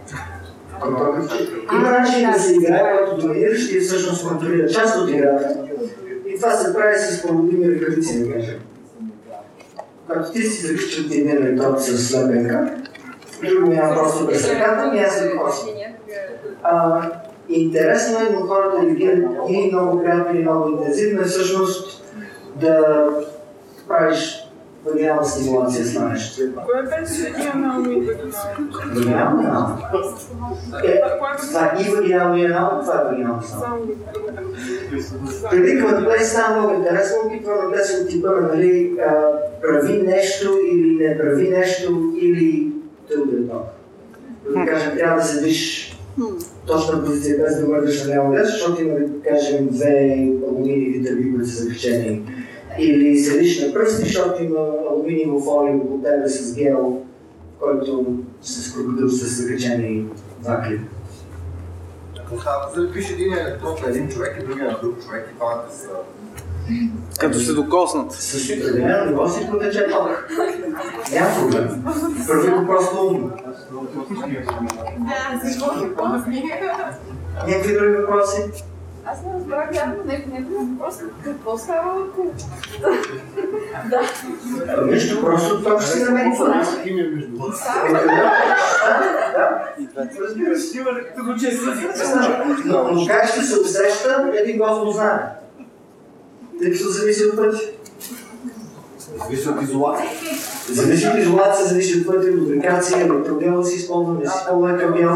Има 1.73 1.89
начин 1.89 2.31
да 2.31 2.39
се 2.39 2.55
играе, 2.55 2.97
който 2.97 3.27
доминиращ 3.27 3.71
и 3.71 3.79
всъщност 3.79 4.27
контролира 4.27 4.69
част 4.69 4.97
от 4.97 5.09
играта. 5.09 5.55
И 6.27 6.35
това 6.35 6.51
се 6.51 6.73
прави 6.73 6.99
с 6.99 7.21
проводими 7.21 7.75
ръкавици, 7.75 8.23
да 8.23 8.33
кажем. 8.33 8.59
Когато 10.07 10.31
ти 10.31 10.41
си 10.41 10.67
закачат 10.67 11.05
един 11.05 11.29
електрод 11.29 11.81
с 11.81 12.09
слепенка, 12.09 12.73
друго 13.49 13.71
няма 13.71 13.95
просто 13.95 14.27
през 14.27 14.49
ръката, 14.49 14.97
и 14.97 14.99
аз 14.99 15.17
се 15.17 15.33
коси. 16.63 17.09
Интересно 17.49 18.17
е, 18.19 18.33
но 18.33 18.47
хората 18.47 18.85
реагират 18.85 19.25
или 19.49 19.71
много 19.71 20.03
приятно, 20.03 20.35
или 20.35 20.41
много 20.41 20.69
интензивно, 20.69 21.21
е 21.21 21.25
всъщност 21.25 22.03
да 22.55 23.07
правиш 23.87 24.49
вагинална 24.85 25.25
стимулация 25.25 25.85
с 25.85 25.99
нещо. 25.99 26.41
Кое 26.65 26.83
беше 26.83 27.33
диагонално 27.33 27.91
и 27.91 28.01
вагинално? 28.01 29.37
Вагинална? 29.37 29.77
Е, 30.83 31.01
това 31.39 31.73
и 31.79 31.95
вагинално 31.95 32.37
и 32.37 32.45
анално, 32.45 32.81
това 32.81 33.01
е 33.01 33.05
вагинално 33.05 33.43
само. 33.43 33.77
Предикването 35.49 36.09
place 36.09 36.23
става 36.23 36.59
много 36.59 36.73
интересно, 36.73 37.17
опитваме 37.25 37.77
да 37.77 37.83
се 37.83 38.01
от 38.01 38.09
типа 38.09 38.29
на 38.29 38.41
нали, 38.41 38.99
а, 39.07 39.13
прави 39.61 40.01
нещо 40.01 40.57
или 40.71 41.07
не 41.07 41.17
прави 41.17 41.49
нещо 41.49 42.13
или 42.21 42.71
едно. 43.13 43.61
Да 44.49 44.65
кажем, 44.65 44.97
трябва 44.97 45.15
да 45.15 45.23
седиш 45.23 45.88
точна 46.67 47.05
позиция 47.05 47.37
без 47.37 47.59
да 47.59 47.67
мърдаш 47.67 48.03
на 48.03 48.15
ляво 48.15 48.33
десо, 48.33 48.51
защото 48.51 48.81
има, 48.81 48.99
да 48.99 49.29
кажем, 49.29 49.67
две 49.67 50.27
алуминиеви 50.47 50.99
дърби, 50.99 51.31
които 51.33 51.49
са 51.49 51.63
закачени. 51.63 52.21
Или 52.79 53.19
седиш 53.19 53.61
на 53.61 53.73
пръсти, 53.73 54.05
защото 54.05 54.43
има 54.43 54.67
алуминиево 54.91 55.39
фолио 55.39 55.87
по 55.87 56.01
тебе 56.03 56.29
с 56.29 56.55
гел, 56.55 57.01
който 57.59 58.17
с 58.41 58.73
крокодил 58.73 59.09
са 59.09 59.25
закачени 59.25 60.05
два 60.39 60.61
клипа. 60.67 60.83
За 62.75 62.81
да 62.81 62.93
пише 62.93 63.13
един 63.13 63.33
електрод 63.33 63.81
на 63.81 63.89
един 63.89 64.09
човек 64.09 64.37
и 64.41 64.45
другия 64.45 64.71
на 64.71 64.79
друг 64.81 65.05
човек 65.05 65.29
и 65.31 65.35
двамата 65.35 65.65
са... 65.71 65.87
Като 67.19 67.39
се 67.39 67.53
докоснат. 67.53 68.11
С 68.11 68.53
определено 68.53 69.05
ниво 69.05 69.29
си 69.29 69.47
протече 69.49 69.87
ток. 69.87 70.27
Няма 71.13 71.35
проблем. 71.39 71.83
Първи 72.27 72.51
го 72.51 72.65
просто 72.65 73.07
умно. 73.07 73.31
Да, 74.97 75.39
защо? 75.43 75.65
Някакви 77.47 77.73
други 77.73 77.95
въпроси? 77.95 78.41
Аз 79.05 79.17
не 79.25 79.33
разбрах 79.33 79.75
явно 79.75 79.95
не, 80.05 80.25
не 80.31 80.45
въпрос 80.49 80.95
какво 81.23 81.57
става 81.57 81.91
ако... 82.09 82.33
да. 83.89 84.01
Нищо, 84.85 85.21
просто 85.21 85.63
това 85.63 85.81
ще 85.81 85.91
си 85.91 86.03
намери 86.03 86.35
форма. 86.37 86.65
Разбира 90.19 90.57
се. 90.57 90.83
Но, 92.65 92.91
но 92.91 93.07
как 93.07 93.27
ще 93.29 93.41
се 93.41 93.59
усеща, 93.59 94.31
един 94.41 94.57
Господ 94.57 94.95
знае. 94.95 95.19
Тъй 96.61 96.71
като 96.71 96.89
зависи 96.89 97.25
от 97.25 97.35
пътя. 97.35 97.59
Зависи 99.17 99.49
от 99.49 99.61
изолация. 99.61 100.09
Зависи 100.71 101.07
от 101.07 101.17
изолация, 101.17 101.65
зависи 101.65 101.99
от 101.99 102.07
пътя, 102.07 102.31
лубрикация, 102.39 103.01
електрогел 103.01 103.63
си 103.63 103.75
използва, 103.75 104.13
не 104.13 104.29
си 104.29 104.37
кабел. 104.79 105.09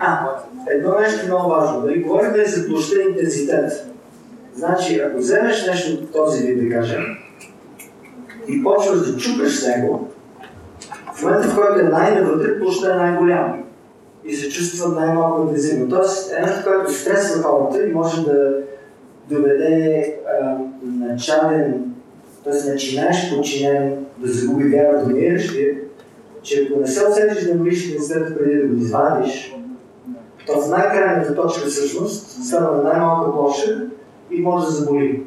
А, 0.00 0.28
едно 0.70 0.98
нещо 0.98 1.26
много 1.26 1.50
важно. 1.50 1.80
Дали 1.80 2.02
говорим 2.02 2.46
за 2.46 2.66
площа 2.66 3.02
интензитет. 3.02 3.86
Значи, 4.54 5.00
ако 5.00 5.18
вземеш 5.18 5.66
нещо 5.66 5.92
от 5.92 6.12
този 6.12 6.46
вид, 6.46 6.68
да 6.68 6.74
кажем, 6.74 7.02
и 8.48 8.62
почваш 8.62 8.98
да 8.98 9.16
чупеш 9.16 9.52
с 9.52 9.66
него, 9.66 10.08
в 11.14 11.22
момента, 11.22 11.48
в 11.48 11.56
който 11.56 11.80
е 11.80 11.88
най-навътре, 11.88 12.58
площа 12.58 12.92
е 12.92 12.96
най-голяма 12.96 13.54
и 14.24 14.34
се 14.34 14.48
чувства 14.48 14.88
най-малко 14.88 15.42
интензивно. 15.42 15.88
Тоест, 15.88 16.32
е 16.32 16.64
което 16.64 16.92
стресва 16.92 17.42
хората 17.42 17.86
и 17.86 17.92
може 17.92 18.24
да 18.24 18.56
доведе 19.28 20.14
а, 20.42 20.56
начален, 20.82 21.94
т.е. 22.44 22.70
начинаеш 22.70 23.34
подчинен 23.34 23.96
да 24.18 24.32
загуби 24.32 24.68
вяра 24.68 24.98
в 24.98 25.08
доминиращия, 25.08 25.74
че 26.42 26.68
ако 26.70 26.80
не 26.80 26.86
се 26.86 27.08
усетиш 27.08 27.44
да 27.44 27.54
молиш 27.54 27.86
интензитета 27.86 28.38
преди 28.38 28.56
да 28.56 28.68
го 28.68 28.74
извадиш, 28.74 29.56
то 30.46 30.60
в 30.60 30.68
най-крайната 30.68 31.34
точка 31.34 31.66
всъщност 31.66 32.44
става 32.46 32.76
на 32.76 32.82
най-малка 32.82 33.32
площа 33.32 33.86
и 34.30 34.42
може 34.42 34.66
да 34.66 34.72
заболи. 34.72 35.22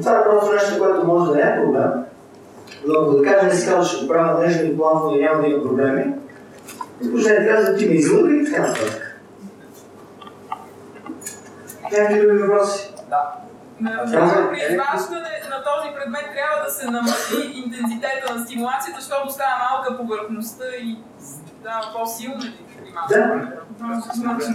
Това 0.00 0.18
е 0.18 0.24
просто 0.24 0.52
нещо, 0.52 0.78
което 0.78 1.06
може 1.06 1.30
да 1.30 1.36
не 1.36 1.42
е 1.42 1.62
проблем, 1.62 1.90
но 2.86 3.00
ако 3.00 3.12
да 3.12 3.22
кажем, 3.22 3.50
си 3.50 3.66
казваш, 3.66 3.88
ще 3.88 4.02
го 4.02 4.08
правя 4.08 4.40
нежно 4.40 4.66
и 4.66 4.76
плавно 4.76 5.16
и 5.16 5.20
няма 5.20 5.42
да 5.42 5.48
има 5.48 5.62
проблеми, 5.62 6.14
Госпожа 7.00 7.46
казва, 7.46 7.76
ти 7.76 7.86
ме 7.86 7.94
излъга 7.94 8.34
и 8.34 8.44
така 8.44 8.62
нататък. 8.62 9.20
Някакви 11.92 12.20
други 12.20 12.38
въпроси? 12.38 12.94
Например, 13.10 13.49
при 14.50 14.60
изваждане 14.70 15.34
на 15.50 15.58
този 15.68 15.88
предмет 15.96 16.26
трябва 16.36 16.64
да 16.66 16.70
се 16.72 16.86
намали 16.86 17.62
интензитета 17.64 18.34
на 18.34 18.44
стимулацията, 18.44 19.00
защото 19.00 19.32
става 19.32 19.54
малка 19.70 19.96
повърхността 19.96 20.64
и 20.82 20.96
става 21.60 21.82
по-силна 21.96 22.44
или 22.44 22.92
Да. 23.08 23.52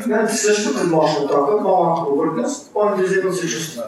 Да, 0.08 0.28
същото 0.28 0.88
мощно 0.88 1.28
тока, 1.28 1.64
по-малка 1.64 2.10
повърхност, 2.10 2.74
по-интензивно 2.74 3.34
се 3.34 3.48
чувства. 3.48 3.84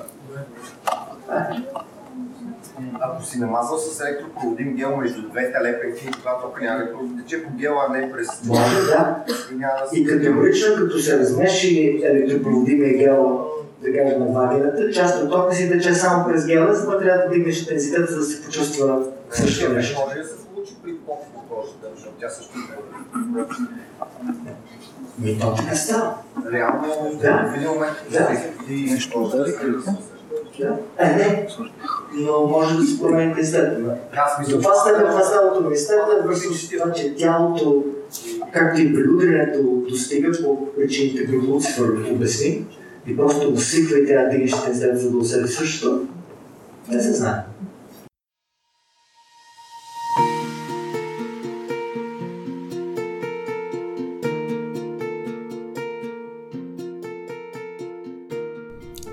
Ако 3.01 3.23
си 3.23 3.39
намазал 3.39 3.77
с 3.77 4.01
електропроводим 4.01 4.75
гел 4.75 4.97
между 4.97 5.29
двете 5.29 5.59
лепенки, 5.63 6.11
това 6.11 6.41
тока 6.41 6.63
няма 6.63 6.79
да 6.79 6.93
протече 6.93 7.43
по 7.43 7.49
гела, 7.51 7.85
а 7.89 7.93
не 7.93 8.11
през... 8.11 8.45
Може, 8.45 8.75
да. 8.85 9.23
И 9.51 9.57
да. 9.57 9.85
И 9.93 10.05
категорично, 10.05 10.75
като 10.75 10.99
се 10.99 11.19
размеши 11.19 12.01
електропроводимия 12.03 12.97
гел, 12.97 13.47
да 13.81 13.93
кажем, 13.93 14.19
на 14.19 14.25
вагината, 14.25 14.91
част 14.91 15.23
от 15.23 15.31
тока 15.31 15.55
си 15.55 15.69
тече 15.69 15.93
само 15.93 16.25
през 16.25 16.45
гела, 16.45 16.73
за 16.73 16.83
това 16.83 16.99
трябва 16.99 17.21
да 17.21 17.29
вдигнеш 17.29 17.61
интензитета, 17.61 18.11
за 18.11 18.19
да 18.19 18.25
се 18.25 18.43
почувства 18.45 19.03
същото 19.31 19.73
нещо. 19.73 19.99
Може 20.07 20.19
да 20.19 20.27
се 20.27 20.35
получи 20.45 20.73
при 20.83 20.93
по-кожата, 20.95 21.87
защото 21.95 22.15
тя 22.19 22.29
също 22.29 22.57
Ми, 25.19 25.39
то 25.39 25.55
така 25.55 25.75
става. 25.75 26.13
Реално, 26.51 26.87
Да. 27.21 27.51
в 27.53 27.57
един 27.57 27.69
момент, 27.69 27.93
Да. 28.11 28.29
и 28.69 28.91
нещо 28.91 29.27
да 29.27 29.45
Да. 30.59 30.77
Е, 30.97 31.05
не, 31.05 31.47
но 32.13 32.47
може 32.47 32.77
да 32.77 32.83
се 32.83 33.01
промени. 33.01 33.31
Аз 33.31 34.39
мисля, 34.39 34.51
Затова 34.51 34.73
става 34.73 34.97
в 34.97 35.15
началото 35.15 35.61
на 35.61 35.69
института, 35.69 36.23
върху 36.25 36.39
това, 36.71 36.91
че 36.91 37.15
тялото, 37.15 37.83
както 38.53 38.81
и 38.81 38.93
при 38.93 39.09
удрянето, 39.09 39.83
достига 39.89 40.31
по 40.43 40.73
причините, 40.75 41.27
които 41.27 41.51
Луцифър 41.51 41.89
обясни, 42.11 42.65
и 43.07 43.17
просто 43.17 43.53
усиквайте, 43.53 44.13
а 44.13 44.29
дигащите 44.29 44.73
след 44.73 44.99
за 44.99 45.11
да 45.11 45.17
усети 45.17 45.47
същото, 45.47 46.07
не 46.91 47.01
се 47.01 47.13
знае. 47.13 47.39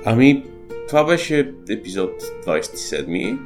Ами, 0.05 0.45
това 0.89 1.05
беше 1.05 1.55
епизод 1.69 2.23
27 2.47 3.39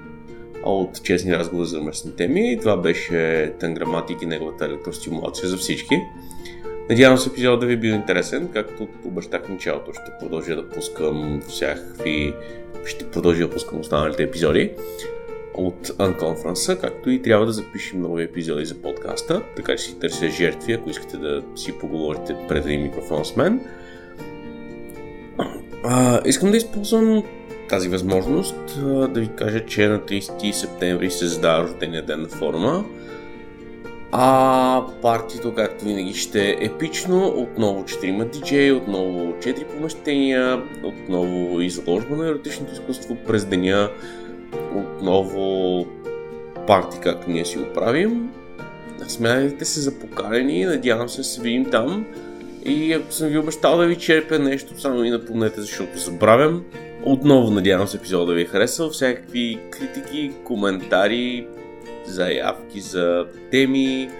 от 0.65 1.03
Честни 1.03 1.37
разговори 1.37 1.67
за 1.67 1.81
местни 1.81 2.17
теми. 2.17 2.59
Това 2.61 2.77
беше 2.77 3.53
Танграматик 3.61 4.23
и 4.23 4.27
неговата 4.27 4.65
електростимулация 4.65 5.49
за 5.49 5.57
всички. 5.57 5.95
Надявам 6.91 7.19
се 7.19 7.29
епизодът 7.29 7.61
да 7.61 7.67
ви 7.67 7.73
е 7.73 7.77
бил 7.77 7.93
интересен, 7.93 8.49
както 8.53 8.89
обещах 9.05 9.45
в 9.45 9.49
началото. 9.49 9.93
Ще 9.93 10.13
продължа 10.21 10.57
да 10.57 10.69
пускам 10.69 11.41
всякакви... 11.49 12.35
Ще 12.85 13.11
продължа 13.11 13.47
да 13.47 13.51
пускам 13.51 13.81
останалите 13.81 14.23
епизоди 14.23 14.73
от 15.55 15.87
Unconference, 15.87 16.81
както 16.81 17.11
и 17.11 17.23
трябва 17.23 17.47
да 17.47 17.53
запишем 17.53 18.01
нови 18.01 18.23
епизоди 18.23 18.65
за 18.65 18.83
подкаста, 18.83 19.43
така 19.57 19.77
че 19.77 19.85
си 19.85 19.99
търся 19.99 20.29
жертви, 20.29 20.73
ако 20.73 20.91
искате 20.91 21.17
да 21.17 21.43
си 21.57 21.79
поговорите 21.81 22.37
пред 22.49 22.65
един 22.65 22.83
микрофон 22.83 23.25
с 23.25 23.37
мен. 23.37 23.61
А, 25.85 26.21
искам 26.25 26.51
да 26.51 26.57
използвам 26.57 27.23
тази 27.69 27.89
възможност 27.89 28.57
да 29.13 29.21
ви 29.21 29.29
кажа, 29.37 29.67
че 29.67 29.89
на 29.89 30.01
30 30.01 30.53
септември 30.53 31.11
се 31.11 31.27
задава 31.27 31.65
рождения 31.65 32.03
ден 32.03 32.23
на 32.23 32.29
форума. 32.29 32.85
А 34.13 34.85
партито, 35.03 35.55
както 35.55 35.85
винаги, 35.85 36.15
ще 36.15 36.49
е 36.51 36.57
епично. 36.61 37.29
Отново 37.29 37.83
4 37.85 38.31
диджеи, 38.31 38.73
отново 38.73 39.33
4 39.33 39.65
помещения, 39.65 40.63
отново 40.83 41.61
изложба 41.61 42.17
на 42.17 42.29
еротичното 42.29 42.73
изкуство 42.73 43.17
през 43.27 43.45
деня, 43.45 43.91
отново 44.75 45.87
парти, 46.67 46.99
както 47.03 47.31
ние 47.31 47.45
си 47.45 47.59
го 47.59 47.65
правим. 47.75 48.31
Смятайте 49.09 49.65
се 49.65 49.81
за 49.81 49.99
покарени, 49.99 50.65
надявам 50.65 51.09
се 51.09 51.19
да 51.19 51.25
се 51.25 51.41
видим 51.41 51.71
там. 51.71 52.07
И 52.65 52.93
ако 52.93 53.13
съм 53.13 53.29
ви 53.29 53.39
обещал 53.39 53.77
да 53.77 53.87
ви 53.87 53.97
черпя 53.97 54.39
нещо, 54.39 54.81
само 54.81 55.01
ми 55.01 55.11
напомнете, 55.11 55.61
защото 55.61 55.99
забравям. 55.99 56.65
Отново 57.05 57.51
надявам 57.51 57.87
се 57.87 57.97
епизода 57.97 58.27
да 58.27 58.35
ви 58.35 58.43
е 58.43 58.45
харесал. 58.45 58.91
Всякакви 58.91 59.59
критики, 59.71 60.33
коментари, 60.45 61.47
заявки 62.09 62.81
за 62.81 63.27
теми, 63.51 64.11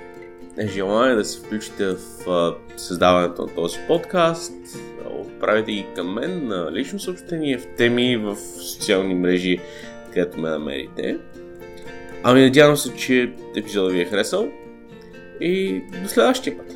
желание 0.75 1.15
да 1.15 1.25
се 1.25 1.41
включите 1.41 1.87
в 2.27 2.55
създаването 2.77 3.43
на 3.43 3.55
този 3.55 3.79
подкаст, 3.89 4.53
отправите 5.11 5.73
ги 5.73 5.87
към 5.95 6.15
мен 6.15 6.47
на 6.47 6.73
лично 6.73 6.99
съобщение 6.99 7.59
в 7.59 7.67
теми 7.67 8.17
в 8.17 8.37
социални 8.37 9.15
мрежи, 9.15 9.59
където 10.15 10.41
ме 10.41 10.51
намерите. 10.51 11.19
Ами 12.23 12.41
надявам 12.41 12.77
се, 12.77 12.95
че 12.95 13.33
епизодът 13.57 13.93
ви 13.93 14.01
е 14.01 14.05
харесал 14.05 14.49
и 15.41 15.83
до 16.03 16.09
следващия 16.09 16.59
път. 16.59 16.75